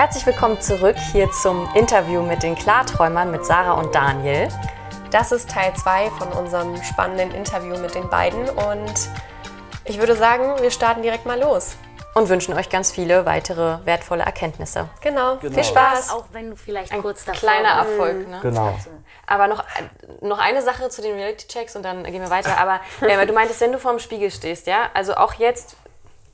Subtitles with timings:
[0.00, 4.48] Herzlich willkommen zurück hier zum Interview mit den Klarträumern mit Sarah und Daniel.
[5.10, 8.94] Das ist Teil 2 von unserem spannenden Interview mit den beiden und
[9.84, 11.76] ich würde sagen, wir starten direkt mal los.
[12.14, 14.88] Und wünschen euch ganz viele weitere wertvolle Erkenntnisse.
[15.02, 15.36] Genau.
[15.36, 15.52] genau.
[15.52, 16.12] Viel Spaß.
[16.12, 18.26] Auch wenn du vielleicht Ein kurz davor kleiner Erfolg.
[18.26, 18.38] Ne?
[18.40, 18.74] Genau.
[19.26, 19.62] Aber noch,
[20.22, 22.56] noch eine Sache zu den Reality-Checks und dann gehen wir weiter.
[22.56, 25.76] Aber äh, du meintest, wenn du vorm Spiegel stehst, ja, also auch jetzt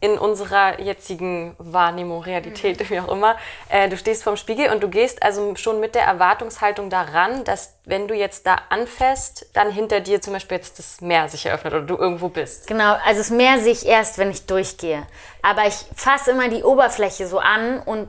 [0.01, 2.91] in unserer jetzigen Wahrnehmung, Realität, mhm.
[2.91, 3.37] wie auch immer,
[3.69, 7.79] äh, du stehst vorm Spiegel und du gehst also schon mit der Erwartungshaltung daran, dass
[7.85, 11.73] wenn du jetzt da anfährst, dann hinter dir zum Beispiel jetzt das Meer sich eröffnet
[11.73, 12.67] oder du irgendwo bist.
[12.67, 15.07] Genau, also das Meer sehe ich erst, wenn ich durchgehe.
[15.43, 18.09] Aber ich fasse immer die Oberfläche so an und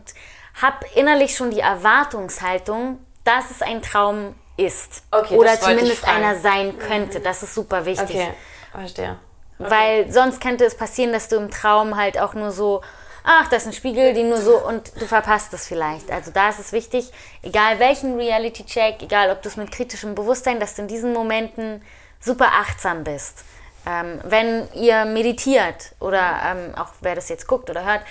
[0.62, 5.04] habe innerlich schon die Erwartungshaltung, dass es ein Traum ist.
[5.12, 7.20] Okay, oder zumindest einer sein könnte.
[7.20, 7.24] Mhm.
[7.24, 8.16] Das ist super wichtig.
[8.16, 8.34] Okay,
[8.72, 9.20] verstehe.
[9.60, 9.72] Okay.
[9.72, 12.82] Weil sonst könnte es passieren, dass du im Traum halt auch nur so,
[13.24, 16.12] ach, das ist ein Spiegel, die nur so und du verpasst es vielleicht.
[16.12, 20.60] Also da ist es wichtig, egal welchen Reality-Check, egal ob du es mit kritischem Bewusstsein,
[20.60, 21.82] dass du in diesen Momenten
[22.20, 23.44] super achtsam bist.
[23.86, 28.02] Ähm, wenn ihr meditiert oder ähm, auch wer das jetzt guckt oder hört,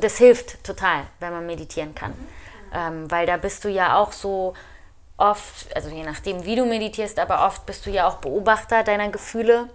[0.00, 2.14] das hilft total, wenn man meditieren kann.
[2.72, 4.54] Ähm, weil da bist du ja auch so
[5.16, 9.08] oft, also je nachdem, wie du meditierst, aber oft bist du ja auch Beobachter deiner
[9.10, 9.68] Gefühle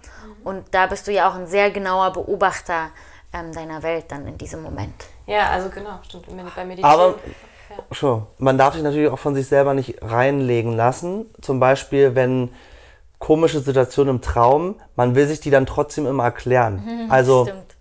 [0.44, 2.90] und da bist du ja auch ein sehr genauer Beobachter
[3.32, 5.06] ähm, deiner Welt dann in diesem Moment.
[5.26, 6.26] Ja, also genau, stimmt.
[6.26, 6.92] Bei Meditieren.
[6.92, 7.14] Aber
[7.70, 7.76] ja.
[7.92, 11.26] schon, man darf sich natürlich auch von sich selber nicht reinlegen lassen.
[11.40, 12.50] Zum Beispiel, wenn
[13.18, 16.82] komische Situationen im Traum, man will sich die dann trotzdem immer erklären.
[16.84, 17.76] Mhm, also stimmt.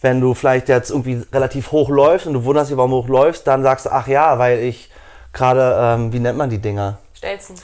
[0.00, 3.08] wenn du vielleicht jetzt irgendwie relativ hoch läufst und du wunderst dich, warum du hoch
[3.08, 4.90] läufst, dann sagst du, ach ja, weil ich
[5.34, 6.98] gerade, ähm, wie nennt man die Dinger?
[7.12, 7.56] Stelzen.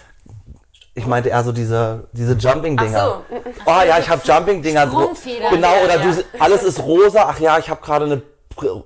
[0.95, 3.23] Ich meinte eher so diese, diese Jumping-Dinger.
[3.31, 3.65] Ach so.
[3.65, 4.87] Oh ja, ich habe Jumping-Dinger.
[5.51, 7.27] Genau, oder du, alles ist rosa.
[7.29, 8.23] Ach ja, ich habe gerade eine,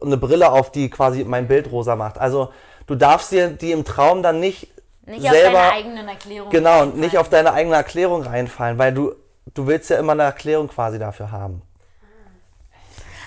[0.03, 2.19] eine Brille auf, die quasi mein Bild rosa macht.
[2.19, 2.51] Also
[2.87, 4.69] du darfst dir die im Traum dann nicht,
[5.07, 5.59] nicht selber...
[5.59, 7.01] auf deine eigenen Erklärungen Genau, reinfallen.
[7.01, 9.15] nicht auf deine eigene Erklärung reinfallen, weil du,
[9.55, 11.63] du willst ja immer eine Erklärung quasi dafür haben.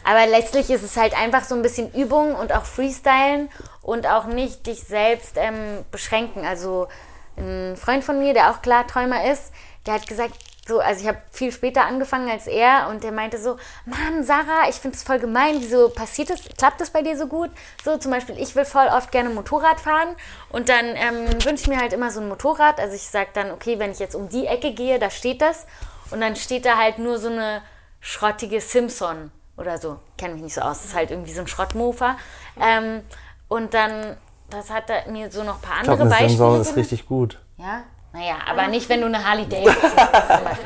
[0.07, 3.49] Aber letztlich ist es halt einfach so ein bisschen Übung und auch Freestylen
[3.81, 6.45] und auch nicht dich selbst ähm, beschränken.
[6.45, 6.87] Also
[7.35, 9.51] ein Freund von mir, der auch Klarträumer ist,
[9.85, 10.33] der hat gesagt,
[10.65, 14.69] so, also ich habe viel später angefangen als er und der meinte so, Mann, Sarah,
[14.69, 17.49] ich finde es voll gemein, wieso passiert das, klappt das bei dir so gut?
[17.83, 20.15] So zum Beispiel, ich will voll oft gerne Motorrad fahren
[20.49, 22.79] und dann ähm, wünsche ich mir halt immer so ein Motorrad.
[22.79, 25.67] Also ich sage dann, okay, wenn ich jetzt um die Ecke gehe, da steht das
[26.11, 27.61] und dann steht da halt nur so eine
[27.99, 29.99] schrottige Simpson oder so.
[30.17, 30.77] Kenne mich nicht so aus.
[30.77, 32.17] Das ist halt irgendwie so ein Schrottmofer.
[32.59, 33.01] Ähm,
[33.47, 34.17] und dann,
[34.49, 36.29] das hat er mir so noch ein paar andere ich glaub, Beispiele.
[36.29, 37.39] Sensoren ist richtig gut.
[37.57, 40.59] Ja, naja, aber nicht, wenn du eine Harley Davidson hast.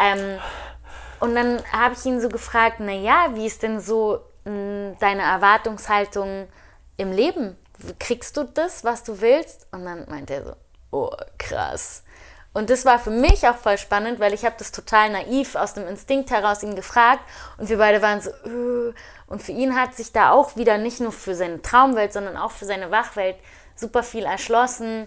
[0.00, 0.38] Ähm,
[1.20, 5.22] und dann habe ich ihn so gefragt, naja, wie ist denn so mh, hm, deine
[5.22, 6.46] Erwartungshaltung
[6.96, 7.56] im Leben?
[7.98, 9.66] Kriegst du das, was du willst?
[9.72, 10.52] Und dann meinte er so,
[10.92, 12.04] oh, krass.
[12.58, 15.74] Und das war für mich auch voll spannend, weil ich habe das total naiv aus
[15.74, 17.20] dem Instinkt heraus ihn gefragt
[17.56, 18.92] und wir beide waren so, äh.
[19.28, 22.50] und für ihn hat sich da auch wieder nicht nur für seine Traumwelt, sondern auch
[22.50, 23.36] für seine Wachwelt
[23.76, 25.06] super viel erschlossen,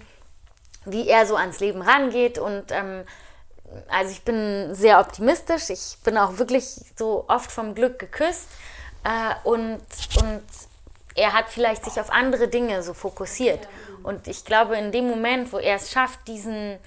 [0.86, 3.04] wie er so ans Leben rangeht und ähm,
[3.90, 8.48] also ich bin sehr optimistisch, ich bin auch wirklich so oft vom Glück geküsst
[9.04, 9.82] äh, und,
[10.22, 10.42] und
[11.16, 13.68] er hat vielleicht sich auf andere Dinge so fokussiert.
[14.04, 16.80] Und ich glaube, in dem Moment, wo er es schafft, diesen,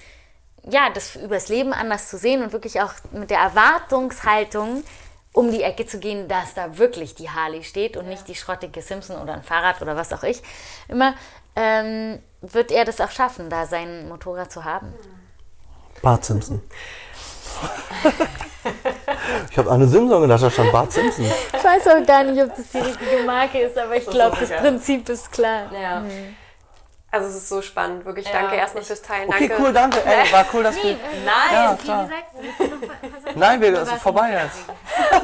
[0.69, 4.83] ja, das übers Leben anders zu sehen und wirklich auch mit der Erwartungshaltung
[5.33, 8.11] um die Ecke zu gehen, dass da wirklich die Harley steht und ja.
[8.11, 10.41] nicht die schrottige Simpson oder ein Fahrrad oder was auch ich
[10.87, 11.13] immer,
[11.57, 14.93] ähm, wird er das auch schaffen, da sein Motorrad zu haben.
[16.01, 16.61] Bart Simpson.
[19.51, 21.25] ich habe eine Simpson gedacht, da stand Bart Simpson.
[21.25, 24.49] Ich weiß auch gar nicht, ob das die richtige Marke ist, aber ich glaube, das
[24.49, 25.71] Prinzip ist klar.
[25.73, 25.99] Ja.
[25.99, 26.35] Mhm.
[27.15, 28.25] Also es ist so spannend, wirklich.
[28.25, 29.29] Ja, danke erstmal fürs Teilen.
[29.29, 30.03] Okay, cool, danke.
[30.05, 30.97] Ey, war cool, dass wir.
[31.23, 32.09] Nein, ja, klar.
[33.35, 34.67] Nein, wir sind vorbei jetzt.
[34.67, 35.23] Nein,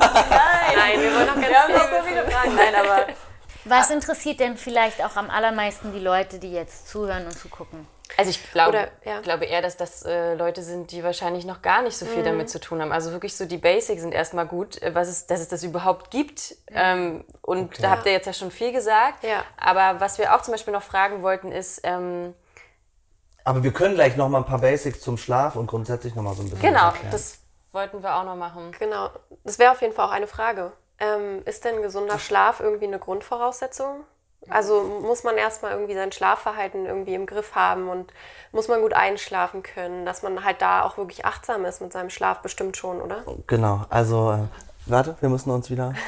[0.77, 2.55] Nein, wir wollen noch ganz wir haben noch so viele Fragen.
[2.55, 3.07] Nein, aber.
[3.65, 7.85] Was interessiert denn vielleicht auch am allermeisten die Leute, die jetzt zuhören und zugucken?
[8.17, 9.21] Also ich glaube, Oder, ja.
[9.21, 12.25] glaube eher, dass das äh, Leute sind, die wahrscheinlich noch gar nicht so viel mhm.
[12.25, 12.91] damit zu tun haben.
[12.91, 16.11] Also wirklich so die Basics sind erstmal gut, äh, was es, dass es das überhaupt
[16.11, 16.51] gibt.
[16.69, 16.75] Mhm.
[16.75, 17.81] Ähm, und okay.
[17.81, 19.23] da habt ihr jetzt ja schon viel gesagt.
[19.23, 19.43] Ja.
[19.57, 21.81] Aber was wir auch zum Beispiel noch fragen wollten ist...
[21.83, 22.33] Ähm,
[23.43, 26.35] aber wir können gleich noch mal ein paar Basics zum Schlaf und grundsätzlich noch mal
[26.35, 27.39] so ein bisschen Genau, das
[27.71, 28.71] wollten wir auch noch machen.
[28.77, 29.09] Genau,
[29.43, 30.73] das wäre auf jeden Fall auch eine Frage.
[30.99, 34.03] Ähm, ist denn gesunder Schlaf irgendwie eine Grundvoraussetzung?
[34.49, 38.11] Also muss man erstmal irgendwie sein Schlafverhalten irgendwie im Griff haben und
[38.51, 42.09] muss man gut einschlafen können, dass man halt da auch wirklich achtsam ist mit seinem
[42.09, 43.23] Schlaf, bestimmt schon, oder?
[43.47, 44.37] Genau, also äh,
[44.87, 45.93] warte, wir müssen uns wieder.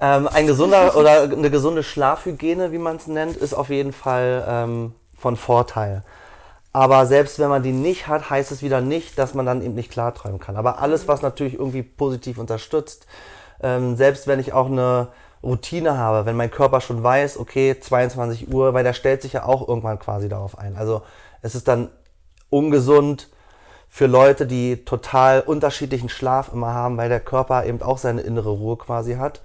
[0.00, 4.44] Ähm, ein gesunder oder eine gesunde Schlafhygiene, wie man es nennt, ist auf jeden Fall
[4.46, 6.02] ähm, von Vorteil.
[6.72, 9.74] Aber selbst wenn man die nicht hat, heißt es wieder nicht, dass man dann eben
[9.74, 10.56] nicht klarträumen kann.
[10.56, 13.06] Aber alles, was natürlich irgendwie positiv unterstützt,
[13.62, 15.08] ähm, selbst wenn ich auch eine
[15.42, 19.44] Routine habe, wenn mein Körper schon weiß, okay, 22 Uhr, weil der stellt sich ja
[19.44, 20.76] auch irgendwann quasi darauf ein.
[20.76, 21.02] Also
[21.42, 21.90] es ist dann
[22.50, 23.28] ungesund
[23.88, 28.50] für Leute, die total unterschiedlichen Schlaf immer haben, weil der Körper eben auch seine innere
[28.50, 29.40] Ruhe quasi hat.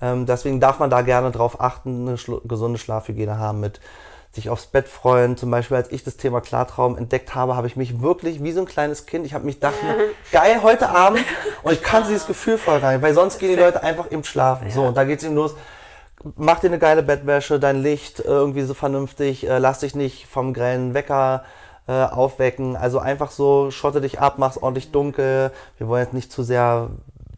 [0.00, 3.80] Ähm, deswegen darf man da gerne drauf achten, eine gesunde Schlafhygiene haben mit
[4.34, 5.36] sich aufs Bett freuen.
[5.36, 8.60] Zum Beispiel, als ich das Thema Klartraum entdeckt habe, habe ich mich wirklich wie so
[8.60, 9.74] ein kleines Kind, ich habe mich gedacht,
[10.32, 11.24] geil, heute Abend
[11.62, 14.70] und ich kann dieses Gefühl voll rein, weil sonst gehen die Leute einfach eben schlafen.
[14.70, 15.54] So, und da geht's eben los.
[16.36, 20.26] Mach dir eine geile Bettwäsche, dein Licht äh, irgendwie so vernünftig, äh, lass dich nicht
[20.26, 21.44] vom grellen Wecker
[21.86, 22.76] äh, aufwecken.
[22.76, 25.50] Also einfach so, schotte dich ab, mach's ordentlich dunkel.
[25.76, 26.88] Wir wollen jetzt nicht zu sehr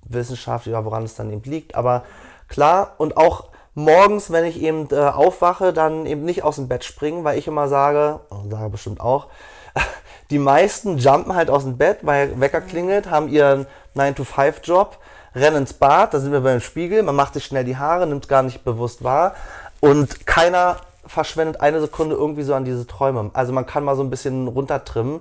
[0.04, 2.04] wissenschaftlich, woran es dann eben liegt, aber
[2.48, 6.82] klar und auch morgens, wenn ich eben äh, aufwache, dann eben nicht aus dem Bett
[6.82, 9.26] springen, weil ich immer sage, und sage bestimmt auch,
[10.30, 14.98] die meisten jumpen halt aus dem Bett, weil Wecker klingelt, haben ihren 9-to-5-Job,
[15.34, 18.28] rennen ins Bad, da sind wir beim Spiegel, man macht sich schnell die Haare, nimmt
[18.28, 19.34] gar nicht bewusst wahr
[19.80, 23.30] und keiner verschwendet eine Sekunde irgendwie so an diese Träume.
[23.34, 25.20] Also man kann mal so ein bisschen runtertrimmen,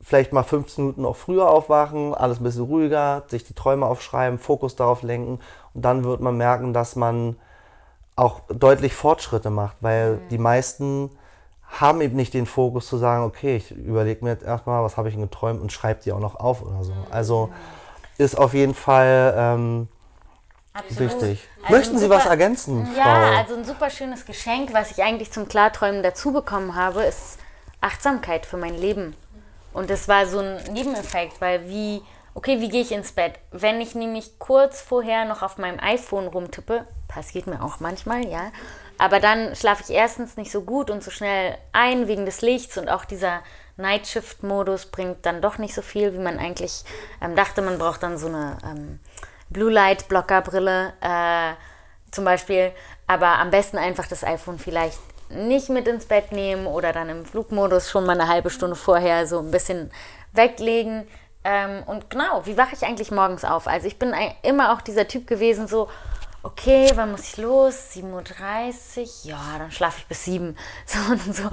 [0.00, 4.38] vielleicht mal 15 Minuten auch früher aufwachen, alles ein bisschen ruhiger, sich die Träume aufschreiben,
[4.38, 5.38] Fokus darauf lenken
[5.74, 7.36] und dann wird man merken, dass man
[8.16, 11.10] auch deutlich Fortschritte macht, weil die meisten
[11.68, 15.08] haben eben nicht den Fokus zu sagen, okay, ich überlege mir jetzt erstmal, was habe
[15.08, 16.92] ich denn geträumt und schreibe die auch noch auf oder so.
[17.10, 17.50] Also
[18.16, 19.88] ist auf jeden Fall ähm,
[20.90, 21.48] wichtig.
[21.62, 23.38] Also Möchten Sie super- was ergänzen, Ja, Frau?
[23.38, 27.38] also ein super schönes Geschenk, was ich eigentlich zum Klarträumen dazu bekommen habe, ist
[27.80, 29.16] Achtsamkeit für mein Leben.
[29.72, 32.02] Und das war so ein Nebeneffekt, weil wie,
[32.34, 33.34] okay, wie gehe ich ins Bett?
[33.50, 38.50] Wenn ich nämlich kurz vorher noch auf meinem iPhone rumtippe, passiert mir auch manchmal, ja,
[38.98, 42.78] aber dann schlafe ich erstens nicht so gut und so schnell ein wegen des Lichts
[42.78, 43.42] und auch dieser
[43.76, 46.84] Night Shift Modus bringt dann doch nicht so viel, wie man eigentlich
[47.20, 47.60] ähm, dachte.
[47.60, 49.00] Man braucht dann so eine ähm,
[49.50, 51.54] Blue Light Blocker Brille äh,
[52.12, 52.70] zum Beispiel,
[53.08, 57.24] aber am besten einfach das iPhone vielleicht nicht mit ins Bett nehmen oder dann im
[57.24, 59.90] Flugmodus schon mal eine halbe Stunde vorher so ein bisschen
[60.32, 61.08] weglegen.
[61.44, 63.66] Ähm, und genau, wie wache ich eigentlich morgens auf?
[63.66, 65.88] Also ich bin immer auch dieser Typ gewesen, so,
[66.42, 67.90] okay, wann muss ich los?
[67.94, 69.30] 7.30 Uhr?
[69.30, 70.56] Ja, dann schlafe ich bis 7.
[70.86, 71.50] So und so.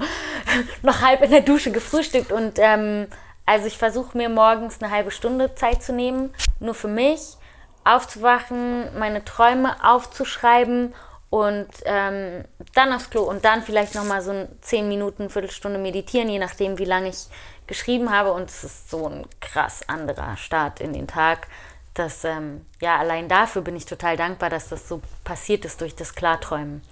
[0.82, 2.32] Noch halb in der Dusche gefrühstückt.
[2.32, 3.08] Und ähm,
[3.44, 7.36] also ich versuche mir morgens eine halbe Stunde Zeit zu nehmen, nur für mich,
[7.84, 10.94] aufzuwachen, meine Träume aufzuschreiben
[11.30, 16.28] und ähm, dann aufs Klo und dann vielleicht nochmal so ein 10 Minuten, Viertelstunde meditieren,
[16.28, 17.26] je nachdem, wie lange ich
[17.72, 18.32] geschrieben habe.
[18.32, 21.48] Und es ist so ein krass anderer Start in den Tag.
[21.94, 25.94] Dass, ähm, ja, allein dafür bin ich total dankbar, dass das so passiert ist durch
[25.94, 26.82] das Klarträumen.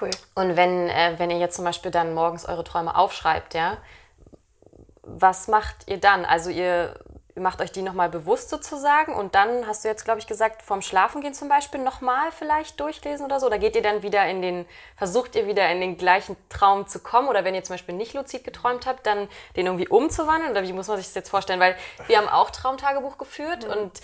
[0.00, 0.10] Cool.
[0.34, 3.78] Und wenn, äh, wenn ihr jetzt zum Beispiel dann morgens eure Träume aufschreibt, ja,
[5.02, 6.24] was macht ihr dann?
[6.24, 6.94] Also ihr
[7.36, 10.82] macht euch die nochmal bewusst sozusagen und dann hast du jetzt, glaube ich, gesagt, vorm
[10.82, 13.46] Schlafengehen zum Beispiel nochmal vielleicht durchlesen oder so?
[13.46, 14.66] Oder geht ihr dann wieder in den,
[14.96, 17.28] versucht ihr wieder in den gleichen Traum zu kommen?
[17.28, 20.52] Oder wenn ihr zum Beispiel nicht luzid geträumt habt, dann den irgendwie umzuwandeln?
[20.52, 21.58] Oder wie muss man sich das jetzt vorstellen?
[21.58, 21.76] Weil
[22.06, 24.00] wir haben auch Traumtagebuch geführt und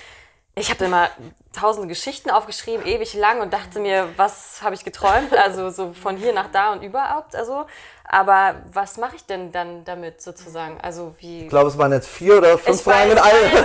[0.60, 1.08] ich habe immer
[1.52, 5.34] tausende Geschichten aufgeschrieben, ewig lang und dachte mir, was habe ich geträumt?
[5.36, 7.34] Also so von hier nach da und überhaupt.
[7.34, 7.66] Also,
[8.04, 10.78] aber was mache ich denn dann damit sozusagen?
[10.80, 11.44] Also wie?
[11.44, 13.64] Ich glaube, es waren jetzt vier oder fünf Fragen weiß, allen.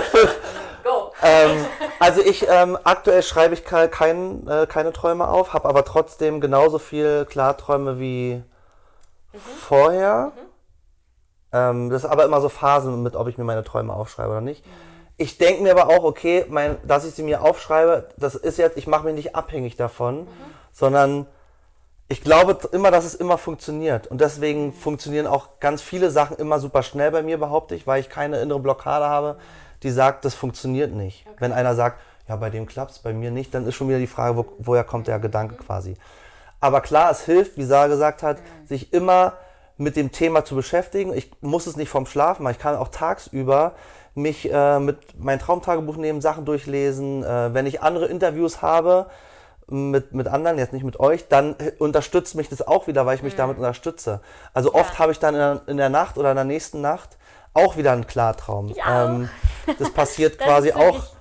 [0.84, 1.12] Go.
[1.22, 1.66] ähm,
[1.98, 6.40] also ich, ähm, aktuell schreibe ich ke- kein, äh, keine Träume auf, habe aber trotzdem
[6.40, 8.42] genauso viel Klarträume wie
[9.68, 10.32] vorher.
[11.52, 14.40] Ähm, das ist aber immer so Phasen mit, ob ich mir meine Träume aufschreibe oder
[14.40, 14.64] nicht.
[15.18, 18.76] Ich denke mir aber auch, okay, mein, dass ich sie mir aufschreibe, das ist jetzt,
[18.76, 20.28] ich mache mich nicht abhängig davon,
[20.72, 21.26] sondern
[22.08, 24.06] ich glaube immer, dass es immer funktioniert.
[24.06, 28.00] Und deswegen funktionieren auch ganz viele Sachen immer super schnell bei mir, behaupte ich, weil
[28.00, 29.38] ich keine innere Blockade habe,
[29.82, 31.26] die sagt, das funktioniert nicht.
[31.38, 34.06] Wenn einer sagt, ja, bei dem klappt's, bei mir nicht, dann ist schon wieder die
[34.06, 35.96] Frage, wo, woher kommt der Gedanke quasi.
[36.60, 39.34] Aber klar, es hilft, wie Sarah gesagt hat, sich immer
[39.76, 41.12] mit dem Thema zu beschäftigen.
[41.12, 42.52] Ich muss es nicht vom Schlafen machen.
[42.52, 43.74] Ich kann auch tagsüber
[44.16, 47.22] mich äh, mit mein Traumtagebuch nehmen, Sachen durchlesen.
[47.22, 49.06] Äh, wenn ich andere Interviews habe
[49.68, 53.16] mit, mit anderen, jetzt nicht mit euch, dann äh, unterstützt mich das auch wieder, weil
[53.16, 53.38] ich mich Mhm.
[53.38, 54.20] damit unterstütze.
[54.54, 57.18] Also oft habe ich dann in der, in der Nacht oder in der nächsten Nacht
[57.52, 58.74] auch wieder einen Klartraum.
[58.88, 59.28] Ähm,
[59.78, 61.15] das passiert Das quasi auch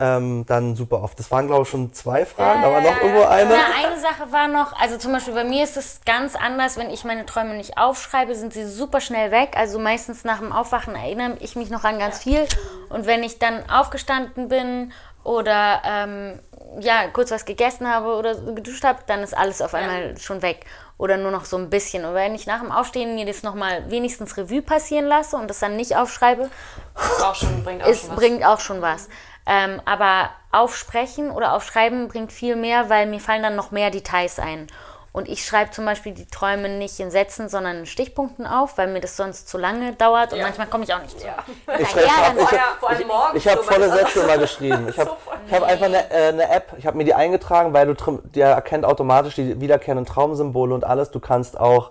[0.00, 1.18] ähm, dann super oft.
[1.18, 3.52] Das waren, glaube ich, schon zwei Fragen, aber noch irgendwo eine.
[3.52, 6.90] Ja, eine Sache war noch, also zum Beispiel bei mir ist es ganz anders, wenn
[6.90, 9.54] ich meine Träume nicht aufschreibe, sind sie super schnell weg.
[9.56, 12.46] Also meistens nach dem Aufwachen erinnere ich mich noch an ganz viel.
[12.90, 14.92] Und wenn ich dann aufgestanden bin
[15.24, 16.38] oder ähm,
[16.80, 20.42] ja, kurz was gegessen habe oder so geduscht habe, dann ist alles auf einmal schon
[20.42, 20.64] weg.
[20.96, 22.04] Oder nur noch so ein bisschen.
[22.04, 25.60] Und wenn ich nach dem Aufstehen mir das nochmal wenigstens Revue passieren lasse und das
[25.60, 26.50] dann nicht aufschreibe,
[26.94, 28.16] Das auch schon, bringt auch es schon was.
[28.16, 29.08] bringt auch schon was.
[29.48, 34.38] Ähm, aber aufsprechen oder aufschreiben bringt viel mehr, weil mir fallen dann noch mehr Details
[34.38, 34.68] ein.
[35.10, 38.88] Und ich schreibe zum Beispiel die Träume nicht in Sätzen, sondern in Stichpunkten auf, weil
[38.88, 41.26] mir das sonst zu lange dauert und manchmal komme ich auch nicht zu.
[41.26, 43.34] Ich, Ja, hab, ich, Ja, vor allem morgens.
[43.34, 44.86] ich habe so, volle Sätze immer geschrieben.
[44.90, 47.92] Ich habe ich hab einfach eine, äh, eine App, ich habe mir die eingetragen, weil
[47.92, 51.10] du die erkennt automatisch die wiederkehrenden Traumsymbole und alles.
[51.10, 51.90] Du kannst auch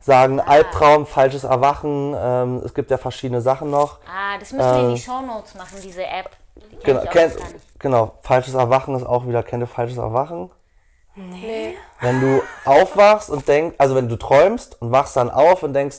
[0.00, 2.14] sagen, Albtraum, falsches Erwachen.
[2.18, 4.00] Ähm, es gibt ja verschiedene Sachen noch.
[4.06, 6.30] Ah, das müssen wir in die Shownotes machen, diese App.
[6.80, 7.30] Die kenn
[7.78, 10.50] Genau, genau, falsches Erwachen ist auch wieder, kennt ihr falsches Erwachen?
[11.14, 11.74] Nee.
[12.00, 15.98] Wenn du aufwachst und denkst, also wenn du träumst und wachst dann auf und denkst,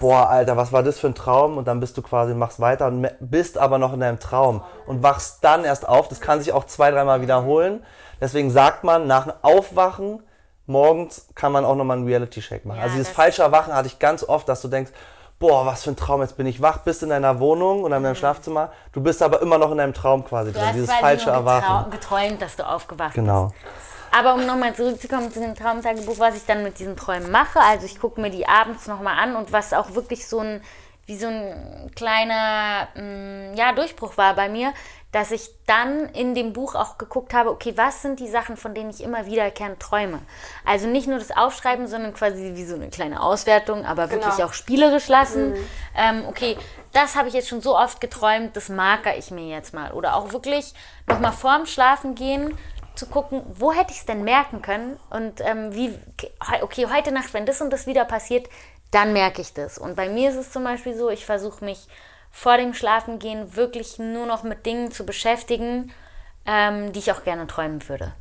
[0.00, 1.56] boah, Alter, was war das für ein Traum?
[1.56, 5.02] Und dann bist du quasi, machst weiter und bist aber noch in deinem Traum und
[5.02, 6.08] wachst dann erst auf.
[6.08, 7.84] Das kann sich auch zwei, dreimal wiederholen.
[8.20, 10.22] Deswegen sagt man, nach dem Aufwachen
[10.66, 12.78] morgens kann man auch nochmal einen Reality-Check machen.
[12.78, 14.92] Ja, also dieses falsche Erwachen hatte ich ganz oft, dass du denkst,
[15.40, 18.02] boah, was für ein Traum, jetzt bin ich wach, bist in deiner Wohnung oder in
[18.02, 18.70] deinem Schlafzimmer.
[18.92, 20.68] Du bist aber immer noch in deinem Traum quasi Du drin.
[20.68, 21.90] hast Dieses falsche nur getrau- Erwachen.
[21.90, 23.46] geträumt, dass du aufgewacht Genau.
[23.46, 23.56] bist.
[24.12, 27.86] Aber um nochmal zurückzukommen zu dem Traumtagebuch, was ich dann mit diesen Träumen mache, also
[27.86, 30.60] ich gucke mir die abends nochmal an und was auch wirklich so ein,
[31.10, 34.72] wie so ein kleiner mh, ja, Durchbruch war bei mir,
[35.10, 38.74] dass ich dann in dem Buch auch geguckt habe, okay, was sind die Sachen, von
[38.74, 40.20] denen ich immer wiederkehrend träume?
[40.64, 44.46] Also nicht nur das Aufschreiben, sondern quasi wie so eine kleine Auswertung, aber wirklich Genau.
[44.48, 45.54] auch spielerisch lassen.
[45.96, 46.56] Ähm, okay,
[46.92, 49.90] das habe ich jetzt schon so oft geträumt, das marker ich mir jetzt mal.
[49.90, 50.74] Oder auch wirklich
[51.08, 52.56] nochmal vorm Schlafen gehen
[52.94, 55.92] zu gucken, wo hätte ich es denn merken können und ähm, wie,
[56.60, 58.48] okay, heute Nacht, wenn das und das wieder passiert,
[58.90, 59.78] dann merke ich das.
[59.78, 61.86] Und bei mir ist es zum Beispiel so, ich versuche mich
[62.30, 65.92] vor dem Schlafengehen wirklich nur noch mit Dingen zu beschäftigen,
[66.46, 68.12] ähm, die ich auch gerne träumen würde.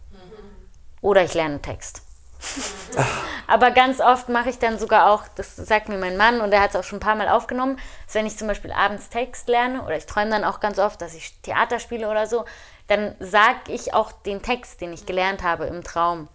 [1.02, 2.02] Oder ich lerne Text.
[3.48, 6.62] Aber ganz oft mache ich dann sogar auch, das sagt mir mein Mann und er
[6.62, 9.48] hat es auch schon ein paar Mal aufgenommen, dass wenn ich zum Beispiel abends Text
[9.48, 12.46] lerne oder ich träume dann auch ganz oft, dass ich Theater spiele oder so,
[12.88, 16.28] dann sage ich auch den Text, den ich gelernt habe im Traum,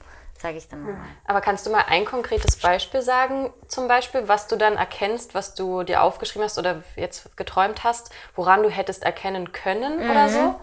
[0.44, 1.06] sage ich dann nochmal.
[1.24, 5.54] Aber kannst du mal ein konkretes Beispiel sagen, zum Beispiel, was du dann erkennst, was
[5.54, 10.54] du dir aufgeschrieben hast oder jetzt geträumt hast, woran du hättest erkennen können oder so?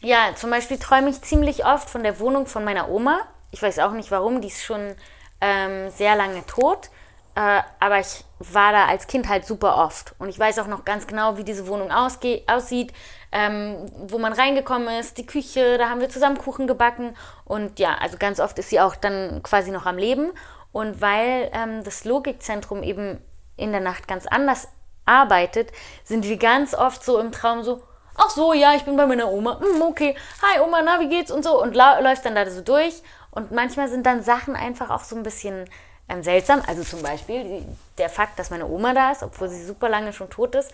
[0.00, 3.20] Ja, zum Beispiel träume ich ziemlich oft von der Wohnung von meiner Oma.
[3.52, 4.96] Ich weiß auch nicht warum, die ist schon
[5.40, 6.90] ähm, sehr lange tot.
[7.36, 10.16] Äh, aber ich war da als Kind halt super oft.
[10.18, 12.92] Und ich weiß auch noch ganz genau, wie diese Wohnung aussieht,
[13.32, 17.16] ähm, wo man reingekommen ist, die Küche, da haben wir zusammen Kuchen gebacken.
[17.44, 20.32] Und ja, also ganz oft ist sie auch dann quasi noch am Leben.
[20.70, 23.18] Und weil ähm, das Logikzentrum eben
[23.56, 24.68] in der Nacht ganz anders
[25.04, 25.72] arbeitet,
[26.04, 27.82] sind wir ganz oft so im Traum so,
[28.16, 31.30] ach so, ja, ich bin bei meiner Oma, hm, okay, hi Oma, na, wie geht's?
[31.30, 31.60] Und so.
[31.60, 33.02] Und läuft dann da so durch.
[33.30, 35.64] Und manchmal sind dann Sachen einfach auch so ein bisschen
[36.08, 37.64] ähm, seltsam, also zum Beispiel
[37.96, 40.70] der Fakt, dass meine Oma da ist, obwohl sie super lange schon tot ist,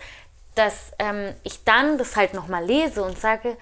[0.59, 3.55] dass ähm, ich dann das halt nochmal lese und sage,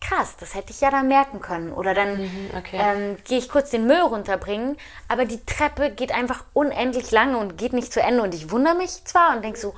[0.00, 1.72] krass, das hätte ich ja da merken können.
[1.72, 2.78] Oder dann okay.
[2.80, 4.76] ähm, gehe ich kurz den Müll runterbringen,
[5.08, 8.22] aber die Treppe geht einfach unendlich lange und geht nicht zu Ende.
[8.22, 9.74] Und ich wundere mich zwar und denke so,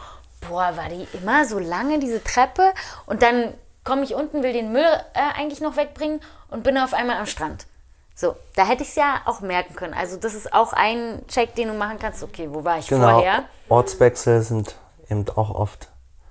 [0.47, 2.75] boah, war die immer so lange, diese Treppe?
[3.07, 6.93] Und dann komme ich unten, will den Müll äh, eigentlich noch wegbringen und bin auf
[6.93, 7.67] einmal am Strand.
[8.15, 9.95] So, da hätte ich es ja auch merken können.
[9.95, 12.23] Also das ist auch ein Check, den du machen kannst.
[12.23, 13.13] Okay, wo war ich Genau.
[13.13, 13.45] vorher?
[13.71, 14.75] Ortswechsel sind
[15.09, 15.89] eben auch oft.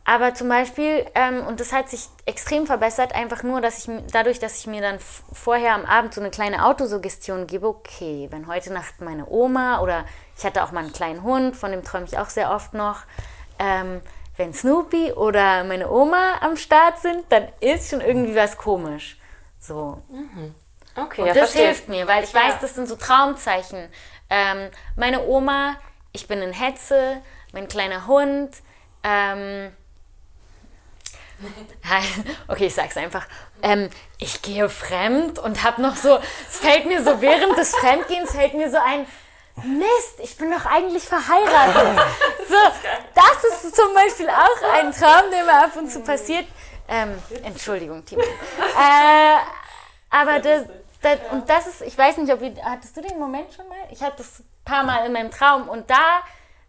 [0.09, 4.39] Aber zum Beispiel, ähm, und das hat sich extrem verbessert, einfach nur, dass ich dadurch,
[4.39, 8.73] dass ich mir dann vorher am Abend so eine kleine Autosuggestion gebe, okay, wenn heute
[8.73, 12.17] Nacht meine Oma oder ich hatte auch mal einen kleinen Hund, von dem träume ich
[12.17, 13.01] auch sehr oft noch,
[13.59, 14.01] ähm,
[14.35, 19.15] wenn Snoopy oder meine Oma am Start sind, dann ist schon irgendwie was komisch.
[19.59, 20.01] So.
[20.95, 21.65] Okay, Und ja, das verstehe.
[21.67, 23.87] hilft mir, weil ich weiß, das sind so Traumzeichen.
[24.31, 25.75] Ähm, meine Oma,
[26.13, 27.21] ich bin in Hetze,
[27.53, 28.49] mein kleiner Hund.
[29.03, 29.71] Ähm,
[32.48, 33.25] okay, ich sag's einfach.
[33.62, 36.19] Ähm, ich gehe fremd und hab noch so,
[36.50, 39.05] es fällt mir so während des Fremdgehens fällt mir so ein,
[39.63, 42.00] Mist, ich bin doch eigentlich verheiratet.
[42.48, 42.55] So,
[43.13, 46.46] das ist zum Beispiel auch ein Traum, der mir ab und zu passiert.
[46.88, 48.22] Ähm, Entschuldigung, Timo.
[48.22, 49.38] Äh,
[50.10, 50.63] aber das,
[51.01, 53.77] das, und das ist, ich weiß nicht, ob hattest du den Moment schon mal?
[53.91, 56.22] Ich hatte das ein paar Mal in meinem Traum und da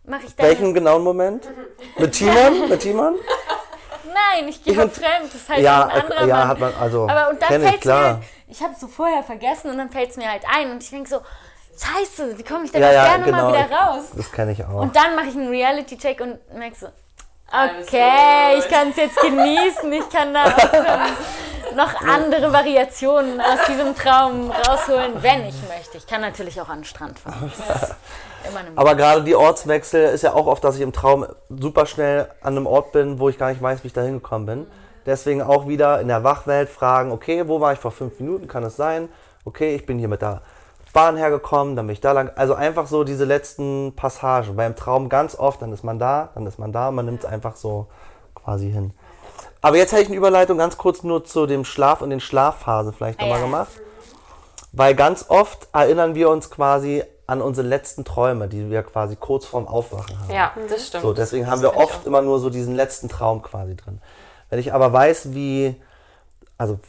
[0.04, 0.46] mache ich dann.
[0.46, 1.48] Welchen genauen Moment?
[1.96, 2.68] Mit Timon?
[2.68, 3.14] Mit Timon?
[4.04, 5.26] Nein, ich gehe mal fremd.
[5.32, 6.48] Das ist halt Ja, ein anderer ja, Mann.
[6.48, 8.04] hat man, also, Aber und dann kenn ich, fällt mir klar.
[8.14, 10.82] halt, ich habe es so vorher vergessen und dann fällt es mir halt ein und
[10.82, 11.20] ich denke so,
[11.78, 13.48] Scheiße, wie komme ich denn Ja, ja, Nummer genau.
[13.52, 14.04] wieder raus?
[14.14, 14.74] Das kenne ich auch.
[14.82, 16.88] Und dann mache ich einen Reality-Check und merke so,
[17.48, 23.94] okay, ich kann es jetzt genießen, ich kann da auch noch andere Variationen aus diesem
[23.96, 25.96] Traum rausholen, wenn ich möchte.
[25.96, 27.50] Ich kann natürlich auch an den Strand fahren.
[28.76, 32.56] Aber gerade die Ortswechsel ist ja auch oft, dass ich im Traum super schnell an
[32.56, 34.66] einem Ort bin, wo ich gar nicht weiß, wie ich da hingekommen bin.
[35.06, 38.62] Deswegen auch wieder in der Wachwelt fragen, okay, wo war ich vor fünf Minuten, kann
[38.64, 39.08] es sein?
[39.44, 40.42] Okay, ich bin hier mit der
[40.92, 42.30] Bahn hergekommen, dann bin ich da lang.
[42.36, 44.56] Also einfach so diese letzten Passagen.
[44.56, 47.20] Beim Traum ganz oft, dann ist man da, dann ist man da und man nimmt
[47.20, 47.86] es einfach so
[48.34, 48.92] quasi hin.
[49.60, 52.92] Aber jetzt hätte ich eine Überleitung ganz kurz nur zu dem Schlaf und den Schlafphasen
[52.92, 53.44] vielleicht nochmal ja.
[53.44, 53.70] gemacht.
[54.72, 59.46] Weil ganz oft erinnern wir uns quasi an unsere letzten Träume, die wir quasi kurz
[59.46, 60.34] vorm Aufwachen haben.
[60.34, 61.02] Ja, das stimmt.
[61.02, 64.00] So, deswegen das haben wir oft immer nur so diesen letzten Traum quasi drin.
[64.48, 65.76] Wenn ich aber weiß, wie,
[66.58, 66.80] also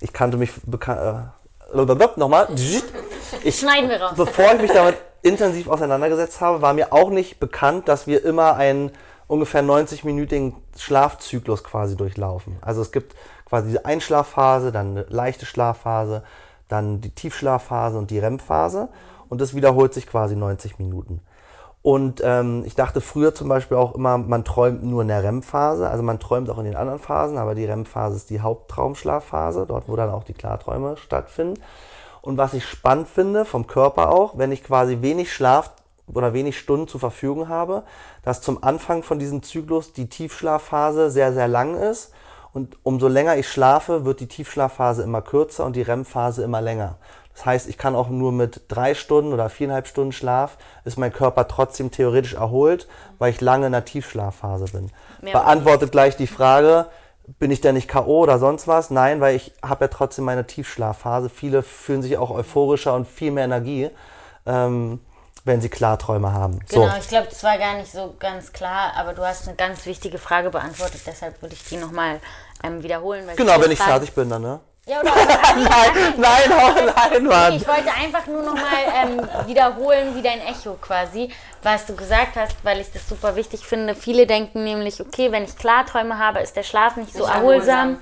[0.00, 1.32] ich kannte mich bekannt,
[1.74, 2.48] äh, nochmal,
[3.44, 4.14] ich, Schneiden wir raus.
[4.16, 8.56] Bevor ich mich damit intensiv auseinandergesetzt habe, war mir auch nicht bekannt, dass wir immer
[8.56, 8.90] einen
[9.28, 12.58] ungefähr 90-minütigen Schlafzyklus quasi durchlaufen.
[12.60, 13.14] Also es gibt
[13.46, 16.24] quasi die Einschlafphase, dann eine leichte Schlafphase,
[16.68, 18.88] dann die Tiefschlafphase und die REM-Phase
[19.28, 21.20] und das wiederholt sich quasi 90 Minuten.
[21.84, 25.86] Und ähm, ich dachte früher zum Beispiel auch immer, man träumt nur in der REM-Phase.
[25.86, 29.86] Also man träumt auch in den anderen Phasen, aber die REM-Phase ist die Haupttraumschlafphase, dort
[29.86, 31.60] wo dann auch die Klarträume stattfinden.
[32.22, 35.72] Und was ich spannend finde, vom Körper auch, wenn ich quasi wenig Schlaf
[36.06, 37.82] oder wenig Stunden zur Verfügung habe,
[38.22, 42.14] dass zum Anfang von diesem Zyklus die Tiefschlafphase sehr, sehr lang ist.
[42.54, 46.96] Und umso länger ich schlafe, wird die Tiefschlafphase immer kürzer und die REM-Phase immer länger.
[47.34, 51.12] Das heißt, ich kann auch nur mit drei Stunden oder viereinhalb Stunden Schlaf, ist mein
[51.12, 52.86] Körper trotzdem theoretisch erholt,
[53.18, 54.90] weil ich lange in der Tiefschlafphase bin.
[55.20, 56.86] Mehr Beantwortet gleich die Frage,
[57.38, 58.20] bin ich denn nicht K.O.
[58.20, 58.90] oder sonst was?
[58.90, 61.28] Nein, weil ich habe ja trotzdem meine Tiefschlafphase.
[61.28, 63.90] Viele fühlen sich auch euphorischer und viel mehr Energie,
[64.46, 65.00] ähm,
[65.44, 66.60] wenn sie Klarträume haben.
[66.68, 66.96] Genau, so.
[66.98, 70.18] ich glaube, das war gar nicht so ganz klar, aber du hast eine ganz wichtige
[70.18, 72.20] Frage beantwortet, deshalb würde ich die nochmal
[72.62, 73.28] ähm, wiederholen.
[73.36, 74.60] genau, wenn ich fertig bin dann, ne?
[74.86, 75.12] Ja, oder?
[75.16, 77.52] nein, nein, oh, nein, Mann.
[77.54, 82.56] Ich wollte einfach nur nochmal ähm, wiederholen, wie dein Echo quasi, was du gesagt hast,
[82.62, 83.94] weil ich das super wichtig finde.
[83.94, 88.00] Viele denken nämlich, okay, wenn ich Klarträume habe, ist der Schlaf nicht so erholsam.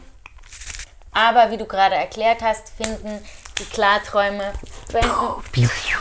[1.14, 3.23] Aber wie du gerade erklärt hast, finden
[3.59, 4.53] die Klarträume,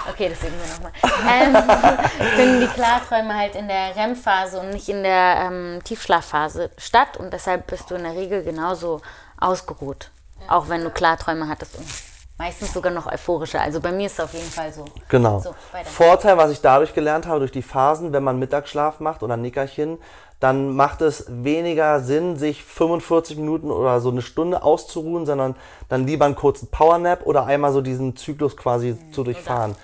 [0.10, 0.94] okay, das sehen wir nochmal,
[1.30, 7.18] ähm, finden die Klarträume halt in der REM-Phase und nicht in der ähm, Tiefschlafphase statt
[7.18, 9.02] und deshalb bist du in der Regel genauso
[9.38, 10.12] ausgeruht.
[10.52, 11.88] Auch wenn du Klarträume hattest und
[12.38, 13.62] meistens sogar noch euphorischer.
[13.62, 14.86] Also bei mir ist es auf jeden Fall so.
[15.10, 15.40] Genau.
[15.40, 15.54] So,
[15.86, 20.00] Vorteil, was ich dadurch gelernt habe, durch die Phasen, wenn man Mittagsschlaf macht oder Nickerchen,
[20.42, 25.56] dann macht es weniger Sinn, sich 45 Minuten oder so eine Stunde auszuruhen, sondern
[25.88, 29.14] dann lieber einen kurzen Powernap oder einmal so diesen Zyklus quasi mhm.
[29.14, 29.76] zu durchfahren.